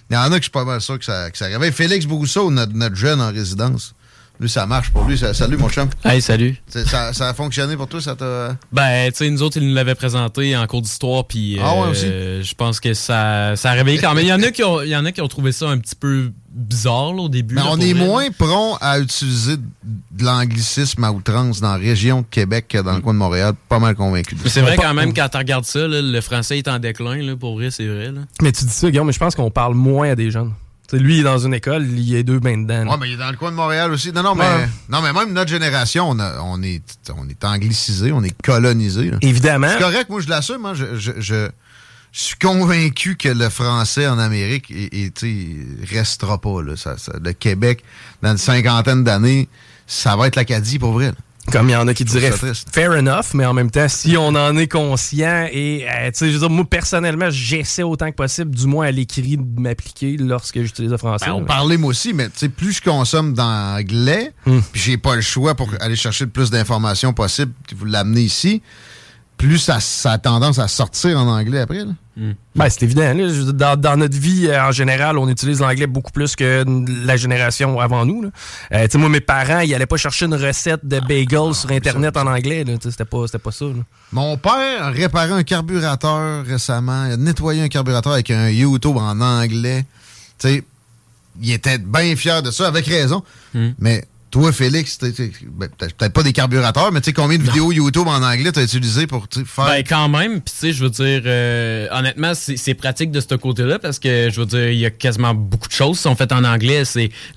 Il 0.09 0.13
y 0.13 0.17
en 0.17 0.23
a 0.23 0.29
que 0.29 0.35
je 0.37 0.41
suis 0.43 0.51
pas 0.51 0.65
mal 0.65 0.81
sûr 0.81 0.99
que 0.99 1.05
ça, 1.05 1.31
que 1.31 1.37
ça 1.37 1.45
réveille. 1.45 1.71
Félix 1.71 2.05
Brousseau, 2.05 2.51
notre, 2.51 2.73
notre 2.73 2.95
jeune 2.95 3.21
en 3.21 3.31
résidence. 3.31 3.95
Lui, 4.39 4.49
ça 4.49 4.65
marche 4.65 4.91
pour 4.91 5.05
lui. 5.05 5.17
salut, 5.17 5.57
mon 5.57 5.69
chum. 5.69 5.89
Hey, 6.03 6.21
salut. 6.21 6.55
Ça, 6.67 7.13
ça, 7.13 7.29
a 7.29 7.33
fonctionné 7.33 7.77
pour 7.77 7.87
toi? 7.87 8.01
Ça 8.01 8.15
t'a. 8.15 8.57
Ben, 8.71 9.09
tu 9.11 9.17
sais, 9.17 9.29
nous 9.29 9.41
autres, 9.41 9.57
ils 9.57 9.67
nous 9.67 9.73
l'avaient 9.73 9.95
présenté 9.95 10.55
en 10.57 10.67
cours 10.67 10.81
d'histoire, 10.81 11.25
puis 11.25 11.57
ah 11.61 11.73
ouais, 11.73 11.97
euh, 12.03 12.43
je 12.43 12.53
pense 12.53 12.79
que 12.79 12.93
ça, 12.93 13.55
ça 13.55 13.71
a 13.71 13.73
réveillé 13.73 13.97
quand 13.99 14.13
même. 14.13 14.25
Il 14.25 14.29
y, 14.29 14.33
en 14.33 14.41
a 14.41 14.51
qui 14.51 14.63
ont, 14.63 14.81
il 14.81 14.89
y 14.89 14.95
en 14.95 15.05
a 15.05 15.11
qui 15.11 15.21
ont 15.21 15.27
trouvé 15.27 15.51
ça 15.51 15.69
un 15.69 15.77
petit 15.77 15.95
peu 15.95 16.31
bizarre 16.49 17.15
au 17.15 17.29
début. 17.29 17.55
Mais 17.55 17.61
on 17.69 17.79
est 17.79 17.93
moins 17.93 18.29
prompt 18.31 18.77
à 18.81 18.99
utiliser 18.99 19.57
de 19.57 20.23
l'anglicisme 20.23 21.03
à 21.03 21.11
outrance 21.11 21.61
dans 21.61 21.71
la 21.71 21.77
région 21.77 22.21
de 22.21 22.25
Québec 22.29 22.67
que 22.69 22.77
dans 22.77 22.95
le 22.95 23.01
coin 23.01 23.13
de 23.13 23.19
Montréal. 23.19 23.53
Pas 23.69 23.79
mal 23.79 23.95
convaincu. 23.95 24.35
c'est 24.45 24.61
vrai 24.61 24.77
quand 24.77 24.93
même, 24.93 25.13
quand 25.13 25.29
tu 25.29 25.37
regardes 25.37 25.65
ça, 25.65 25.87
le 25.87 26.21
français 26.21 26.57
est 26.57 26.67
en 26.67 26.79
déclin, 26.79 27.17
là, 27.17 27.35
pour 27.35 27.55
vrai, 27.55 27.71
c'est 27.71 27.87
vrai. 27.87 28.11
Là. 28.11 28.21
Mais 28.41 28.51
tu 28.51 28.65
dis 28.65 28.71
ça, 28.71 28.89
Guillaume, 28.89 29.07
mais 29.07 29.13
je 29.13 29.19
pense 29.19 29.35
qu'on 29.35 29.51
parle 29.51 29.75
moins 29.75 30.09
à 30.09 30.15
des 30.15 30.31
jeunes 30.31 30.51
lui, 30.93 31.15
il 31.15 31.19
est 31.21 31.23
dans 31.23 31.39
une 31.39 31.53
école, 31.53 31.83
il 31.83 32.09
y 32.09 32.17
a 32.17 32.23
deux 32.23 32.39
bains 32.39 32.57
dedans. 32.57 32.85
Oui, 32.87 32.97
mais 32.99 33.09
il 33.09 33.13
est 33.13 33.17
dans 33.17 33.31
le 33.31 33.37
coin 33.37 33.51
de 33.51 33.55
Montréal 33.55 33.91
aussi. 33.91 34.11
Non, 34.11 34.23
non, 34.23 34.35
mais, 34.35 34.67
non, 34.89 35.01
mais 35.01 35.13
même 35.13 35.33
notre 35.33 35.49
génération, 35.49 36.09
on, 36.09 36.63
est, 36.63 36.81
on 37.15 37.27
est 37.27 37.43
anglicisé, 37.43 38.11
on 38.11 38.23
est 38.23 38.39
colonisé. 38.41 39.11
Évidemment. 39.21 39.69
C'est 39.71 39.79
correct, 39.79 40.09
moi 40.09 40.21
je 40.21 40.29
l'assume. 40.29 40.59
Moi, 40.59 40.73
je, 40.73 40.95
je, 40.95 41.49
suis 42.11 42.37
convaincu 42.37 43.17
que 43.17 43.27
le 43.27 43.49
français 43.49 44.07
en 44.07 44.17
Amérique 44.19 44.69
ne 44.71 45.85
restera 45.93 46.39
pas. 46.39 46.61
Là. 46.61 46.73
le 47.21 47.33
Québec, 47.33 47.83
dans 48.21 48.31
une 48.31 48.37
cinquantaine 48.37 49.03
d'années, 49.03 49.49
ça 49.85 50.15
va 50.15 50.27
être 50.27 50.37
l'Acadie 50.37 50.79
pour 50.79 50.93
vrai. 50.93 51.11
Comme 51.51 51.69
il 51.69 51.73
y 51.73 51.75
en 51.75 51.87
a 51.87 51.93
qui 51.93 52.03
diraient 52.03 52.31
fair 52.71 52.91
enough, 52.91 53.33
mais 53.33 53.45
en 53.45 53.53
même 53.53 53.69
temps, 53.69 53.87
si 53.87 54.17
on 54.17 54.29
en 54.29 54.57
est 54.57 54.67
conscient 54.67 55.47
et, 55.51 55.85
euh, 55.87 56.07
tu 56.07 56.17
sais, 56.17 56.27
je 56.27 56.33
veux 56.33 56.39
dire, 56.39 56.49
moi, 56.49 56.65
personnellement, 56.65 57.29
j'essaie 57.29 57.83
autant 57.83 58.09
que 58.09 58.15
possible, 58.15 58.55
du 58.55 58.65
moins 58.65 58.87
à 58.87 58.91
l'écrit, 58.91 59.37
de 59.37 59.61
m'appliquer 59.61 60.17
lorsque 60.17 60.61
j'utilise 60.61 60.91
le 60.91 60.97
français. 60.97 61.27
Ben, 61.27 61.33
on 61.33 61.45
parlait 61.45 61.77
moi 61.77 61.91
aussi, 61.91 62.13
mais 62.13 62.25
tu 62.25 62.33
sais, 62.37 62.49
plus 62.49 62.73
je 62.73 62.81
consomme 62.81 63.33
d'anglais, 63.33 64.31
hmm. 64.45 64.59
puis 64.71 64.81
j'ai 64.81 64.97
pas 64.97 65.15
le 65.15 65.21
choix 65.21 65.55
pour 65.55 65.69
aller 65.79 65.95
chercher 65.95 66.25
le 66.25 66.31
plus 66.31 66.49
d'informations 66.49 67.13
possible, 67.13 67.53
vous 67.75 67.85
l'amener 67.85 68.21
ici, 68.21 68.61
plus 69.37 69.59
ça, 69.59 69.79
ça, 69.79 70.13
a 70.13 70.17
tendance 70.17 70.59
à 70.59 70.67
sortir 70.67 71.19
en 71.19 71.27
anglais 71.27 71.59
après. 71.59 71.85
Là. 71.85 71.91
Hmm. 72.17 72.31
Ben, 72.55 72.69
c'est 72.69 72.83
évident. 72.83 73.13
Dans, 73.77 73.97
notre 73.97 74.17
vie, 74.17 74.47
euh, 74.47 74.63
en 74.63 74.71
général, 74.71 75.17
on 75.17 75.27
utilise 75.27 75.59
l'anglais 75.59 75.87
beaucoup 75.87 76.11
plus 76.11 76.35
que 76.35 76.63
la 77.05 77.17
génération 77.17 77.79
avant 77.79 78.05
nous. 78.05 78.31
Euh, 78.71 78.87
moi, 78.95 79.09
mes 79.09 79.19
parents, 79.19 79.59
ils 79.59 79.71
n'allaient 79.71 79.85
pas 79.85 79.97
chercher 79.97 80.25
une 80.25 80.35
recette 80.35 80.85
de 80.85 80.99
bagels 81.01 81.53
sur 81.53 81.71
Internet 81.71 82.15
en 82.15 82.25
anglais. 82.25 82.63
C'était 82.81 83.03
pas, 83.03 83.25
pas 83.43 83.51
ça. 83.51 83.65
Mon 84.13 84.37
père 84.37 84.83
a 84.83 84.89
réparé 84.91 85.31
un 85.31 85.43
carburateur 85.43 86.45
récemment. 86.45 87.05
Il 87.07 87.13
a 87.13 87.17
nettoyé 87.17 87.63
un 87.63 87.67
carburateur 87.67 88.13
avec 88.13 88.31
un 88.31 88.49
YouTube 88.49 88.95
en 88.95 89.19
anglais. 89.19 89.85
il 90.43 91.51
était 91.51 91.79
bien 91.79 92.15
fier 92.15 92.41
de 92.41 92.51
ça, 92.51 92.67
avec 92.67 92.85
raison. 92.85 93.23
Hmm. 93.53 93.71
Mais 93.77 94.05
toi, 94.35 94.51
Félix, 94.51 94.99
ben, 94.99 95.69
peut-être 95.69 96.11
pas 96.11 96.21
des 96.21 96.33
carburateurs, 96.33 96.91
mais 96.91 96.99
tu 96.99 97.05
sais 97.05 97.13
combien 97.13 97.37
de 97.37 97.43
vidéos 97.43 97.71
YouTube 97.71 98.05
en 98.05 98.21
anglais 98.21 98.51
tu 98.51 98.59
as 98.59 98.63
utilisé 98.63 99.07
pour 99.07 99.27
faire. 99.31 99.65
Ben, 99.65 99.81
quand 99.87 100.09
même. 100.09 100.41
Puis, 100.41 100.53
tu 100.53 100.59
sais, 100.59 100.73
je 100.73 100.83
veux 100.83 100.89
dire, 100.89 101.21
euh, 101.25 101.87
honnêtement, 101.89 102.33
c'est 102.33 102.73
pratique 102.73 103.11
de 103.11 103.21
ce 103.21 103.33
côté-là 103.35 103.79
parce 103.79 103.97
que, 103.97 104.29
je 104.29 104.41
veux 104.41 104.45
dire, 104.45 104.71
il 104.71 104.79
y 104.79 104.85
a 104.85 104.89
quasiment 104.89 105.33
beaucoup 105.33 105.69
de 105.69 105.73
choses 105.73 105.95
qui 105.95 106.03
sont 106.03 106.17
faites 106.17 106.33
en 106.33 106.43
anglais. 106.43 106.83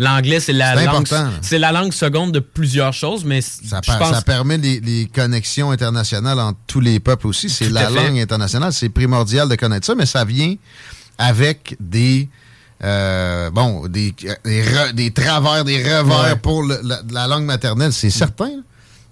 L'anglais, 0.00 0.40
c'est 0.40 0.52
la 0.52 0.74
langue. 0.74 1.06
C'est 1.40 1.60
la 1.60 1.70
langue 1.70 1.92
seconde 1.92 2.32
de 2.32 2.40
plusieurs 2.40 2.92
choses, 2.92 3.24
mais. 3.24 3.42
Ça, 3.42 3.80
ça 3.84 4.22
permet 4.22 4.58
les, 4.58 5.08
connexions 5.14 5.70
internationales 5.70 6.40
entre 6.40 6.58
tous 6.66 6.80
les 6.80 6.98
peuples 6.98 7.28
aussi. 7.28 7.48
C'est 7.48 7.70
la 7.70 7.90
langue 7.90 8.18
internationale. 8.18 8.72
C'est 8.72 8.88
primordial 8.88 9.48
de 9.48 9.54
connaître 9.54 9.86
ça, 9.86 9.94
mais 9.94 10.06
ça 10.06 10.24
vient 10.24 10.56
avec 11.16 11.76
des 11.78 12.28
euh, 12.84 13.50
bon, 13.50 13.86
des, 13.88 14.14
des, 14.44 15.10
travers, 15.10 15.64
des 15.64 15.82
revers 15.82 16.38
pour 16.40 16.62
la, 16.62 17.26
langue 17.26 17.44
maternelle, 17.44 17.92
c'est 17.92 18.10
certain. 18.10 18.50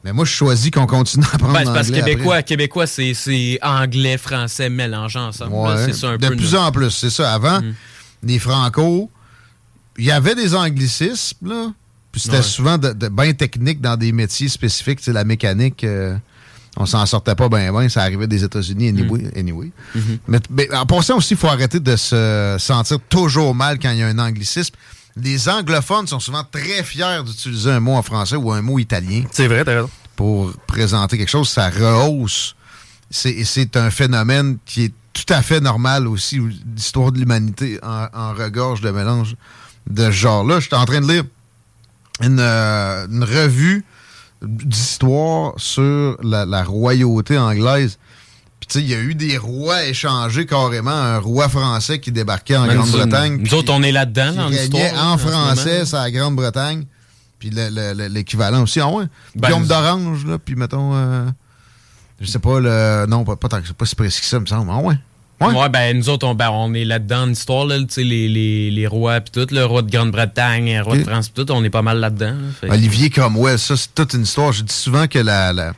Mais 0.04 0.12
moi, 0.12 0.24
je 0.24 0.30
choisis 0.30 0.70
qu'on 0.70 0.86
continue 0.86 1.24
à 1.24 1.34
apprendre 1.34 1.52
ben, 1.52 1.64
l'anglais. 1.64 1.74
parce 1.74 1.90
que 1.90 1.94
québécois, 1.94 2.42
québécois 2.42 2.86
c'est 2.86 3.58
anglais, 3.62 4.18
français 4.18 4.70
mélangeant 4.70 5.28
ensemble. 5.28 6.18
de 6.18 6.28
plus 6.28 6.54
en 6.54 6.70
plus, 6.70 6.90
c'est 6.90 7.10
ça. 7.10 7.32
Avant, 7.32 7.60
mm. 7.60 7.74
les 8.22 8.38
franco, 8.38 9.10
il 9.98 10.04
y 10.04 10.12
avait 10.12 10.34
des 10.34 10.54
anglicismes, 10.54 11.48
là. 11.48 11.72
Puis 12.12 12.22
c'était 12.22 12.42
souvent 12.42 12.78
de, 12.78 13.08
bien 13.08 13.34
technique 13.34 13.82
dans 13.82 13.96
des 13.96 14.10
métiers 14.10 14.48
spécifiques, 14.48 15.00
c'est 15.02 15.12
la 15.12 15.24
mécanique. 15.24 15.84
Euh, 15.84 16.16
on 16.76 16.86
s'en 16.86 17.04
sortait 17.06 17.34
pas 17.34 17.48
bien, 17.48 17.72
bien. 17.72 17.88
Ça 17.88 18.02
arrivait 18.02 18.26
des 18.26 18.44
États-Unis 18.44 18.88
anyway. 18.88 19.22
Mm. 19.22 19.38
anyway. 19.38 19.72
Mm-hmm. 19.96 20.40
mais, 20.50 20.74
en 20.74 20.86
passant 20.86 21.16
aussi, 21.16 21.34
il 21.34 21.36
faut 21.36 21.48
arrêter 21.48 21.80
de 21.80 21.96
se 21.96 22.56
sentir 22.58 22.98
toujours 23.08 23.54
mal 23.54 23.78
quand 23.78 23.90
il 23.90 23.98
y 23.98 24.02
a 24.02 24.06
un 24.06 24.18
anglicisme. 24.18 24.74
Les 25.16 25.48
anglophones 25.48 26.06
sont 26.06 26.20
souvent 26.20 26.44
très 26.44 26.82
fiers 26.84 27.22
d'utiliser 27.24 27.70
un 27.70 27.80
mot 27.80 27.94
en 27.94 28.02
français 28.02 28.36
ou 28.36 28.52
un 28.52 28.60
mot 28.60 28.78
italien. 28.78 29.24
C'est 29.32 29.48
vrai, 29.48 29.64
t'as 29.64 29.74
raison. 29.74 29.90
Pour 30.14 30.52
présenter 30.66 31.16
quelque 31.16 31.30
chose, 31.30 31.48
ça 31.48 31.70
rehausse. 31.70 32.54
C'est 33.10 33.76
un 33.76 33.90
phénomène 33.90 34.58
qui 34.66 34.84
est 34.84 34.92
tout 35.14 35.32
à 35.32 35.40
fait 35.40 35.60
normal 35.60 36.06
aussi. 36.06 36.38
L'histoire 36.74 37.12
de 37.12 37.18
l'humanité 37.18 37.78
en, 37.82 38.34
regorge 38.34 38.82
de 38.82 38.90
mélange 38.90 39.36
de 39.88 40.04
ce 40.04 40.10
genre-là. 40.10 40.60
J'étais 40.60 40.76
en 40.76 40.84
train 40.84 41.00
de 41.00 41.10
lire 41.10 41.24
une, 42.20 42.40
euh, 42.40 43.06
une 43.08 43.24
revue 43.24 43.84
d'histoire 44.42 45.54
sur 45.56 46.16
la, 46.22 46.62
royauté 46.64 47.38
anglaise. 47.38 47.98
Puis, 48.60 48.68
tu 48.68 48.78
sais, 48.78 48.84
il 48.84 48.90
y 48.90 48.94
a 48.94 49.00
eu 49.00 49.14
des 49.14 49.36
rois 49.36 49.84
échangés 49.84 50.46
carrément. 50.46 50.90
Un 50.90 51.18
roi 51.18 51.48
français 51.48 52.00
qui 52.00 52.12
débarquait 52.12 52.56
en 52.56 52.66
Grande-Bretagne. 52.66 53.38
Nous 53.38 53.54
autres, 53.54 53.72
on 53.72 53.82
est 53.82 53.92
là-dedans, 53.92 54.32
dans 54.32 54.48
l'histoire. 54.48 55.12
En 55.12 55.18
français, 55.18 55.84
c'est 55.84 55.96
la 55.96 56.10
Grande-Bretagne. 56.10 56.86
Puis 57.38 57.50
l'équivalent 57.50 58.62
aussi. 58.62 58.80
Ah 58.80 58.88
ouais. 58.88 59.04
Ben, 59.34 59.48
Guillaume 59.48 59.66
d'Orange, 59.66 60.24
là. 60.24 60.38
Puis, 60.38 60.56
mettons. 60.56 60.94
Euh, 60.94 61.26
je 62.20 62.26
sais 62.26 62.38
pas, 62.38 62.60
le. 62.60 63.06
Non, 63.08 63.24
pas, 63.24 63.36
pas, 63.36 63.48
pas 63.48 63.86
si 63.86 63.94
précis 63.94 64.20
que 64.20 64.26
ça, 64.26 64.40
me 64.40 64.46
semble. 64.46 64.70
Ah 64.72 64.78
ouais. 64.78 64.96
Ouais. 65.40 65.68
ben 65.68 65.96
nous 65.96 66.08
autres, 66.08 66.26
on, 66.26 66.34
ben, 66.34 66.50
on 66.50 66.72
est 66.72 66.84
là-dedans 66.84 67.26
l'histoire, 67.26 67.66
là, 67.66 67.76
les, 67.96 68.28
les, 68.28 68.70
les 68.70 68.86
rois 68.86 69.20
puis 69.20 69.32
tout, 69.32 69.54
le 69.54 69.64
roi 69.64 69.82
de 69.82 69.90
Grande-Bretagne, 69.90 70.76
le 70.76 70.82
roi 70.82 70.96
de 70.96 71.02
France 71.04 71.28
puis 71.28 71.44
tout, 71.44 71.52
on 71.52 71.62
est 71.62 71.70
pas 71.70 71.82
mal 71.82 71.98
là-dedans. 71.98 72.34
Olivier 72.68 73.10
Cromwell, 73.10 73.58
ça 73.58 73.76
c'est 73.76 73.94
toute 73.94 74.14
une 74.14 74.22
histoire. 74.22 74.52
Je 74.52 74.62
dis 74.62 74.74
souvent 74.74 75.06
que 75.06 75.18
la, 75.18 75.52
la, 75.52 75.74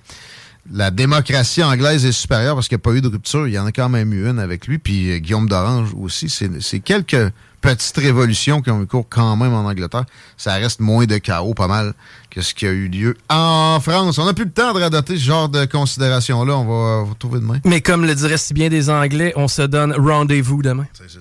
la 0.72 0.90
démocratie 0.90 1.62
anglaise 1.62 2.04
est 2.04 2.12
supérieure 2.12 2.54
parce 2.54 2.68
qu'il 2.68 2.76
n'y 2.76 2.82
a 2.82 2.84
pas 2.84 2.92
eu 2.92 3.00
de 3.00 3.08
rupture. 3.08 3.48
Il 3.48 3.54
y 3.54 3.58
en 3.58 3.66
a 3.66 3.72
quand 3.72 3.88
même 3.88 4.12
eu 4.12 4.28
une 4.28 4.38
avec 4.38 4.66
lui. 4.66 4.78
Puis 4.78 5.10
euh, 5.10 5.18
Guillaume 5.18 5.48
d'Orange 5.48 5.90
aussi. 5.98 6.28
C'est 6.28 6.80
quelques 6.80 7.32
petites 7.60 7.96
révolutions 7.96 8.62
qui 8.62 8.70
ont 8.70 8.82
eu 8.82 8.86
cours 8.86 9.08
quand 9.08 9.36
même 9.36 9.52
en 9.54 9.64
Angleterre. 9.64 10.04
Ça 10.36 10.54
reste 10.54 10.80
moins 10.80 11.06
de 11.06 11.18
chaos, 11.18 11.54
pas 11.54 11.68
mal, 11.68 11.94
que 12.30 12.40
ce 12.40 12.54
qui 12.54 12.66
a 12.66 12.70
eu 12.70 12.88
lieu 12.88 13.16
en 13.28 13.78
France. 13.80 14.18
On 14.18 14.24
n'a 14.24 14.34
plus 14.34 14.44
le 14.44 14.52
temps 14.52 14.72
de 14.72 14.80
radoter 14.80 15.16
ce 15.16 15.22
genre 15.22 15.48
de 15.48 15.64
considérations-là. 15.64 16.56
On 16.56 16.64
va 16.64 17.02
vous 17.04 17.14
trouver 17.14 17.40
demain. 17.40 17.58
Mais 17.64 17.80
comme 17.80 18.04
le 18.04 18.14
dirait 18.14 18.38
si 18.38 18.54
bien 18.54 18.68
des 18.68 18.90
Anglais, 18.90 19.32
on 19.36 19.48
se 19.48 19.62
donne 19.62 19.92
rendez-vous 19.92 20.62
demain. 20.62 20.86
C'est 20.92 21.08
ça. 21.08 21.18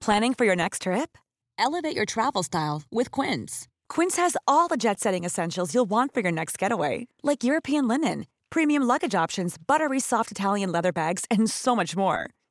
Planning 0.00 0.34
for 0.34 0.44
your 0.44 0.56
next 0.56 0.82
trip? 0.82 1.18
Elevate 1.58 1.96
your 1.96 2.06
travel 2.06 2.44
style 2.44 2.82
with 2.92 3.10
Quince. 3.10 3.66
Quince 3.88 4.16
has 4.16 4.36
all 4.46 4.68
the 4.68 4.76
jet-setting 4.76 5.24
essentials 5.24 5.74
you'll 5.74 5.88
want 5.88 6.14
for 6.14 6.20
your 6.20 6.30
next 6.30 6.58
getaway, 6.58 7.08
like 7.24 7.42
European 7.42 7.88
linen, 7.88 8.26
premium 8.50 8.84
luggage 8.84 9.16
options, 9.16 9.56
buttery 9.58 9.98
soft 9.98 10.30
Italian 10.30 10.70
leather 10.70 10.92
bags, 10.92 11.24
and 11.28 11.50
so 11.50 11.74
much 11.74 11.96
more. 11.96 12.30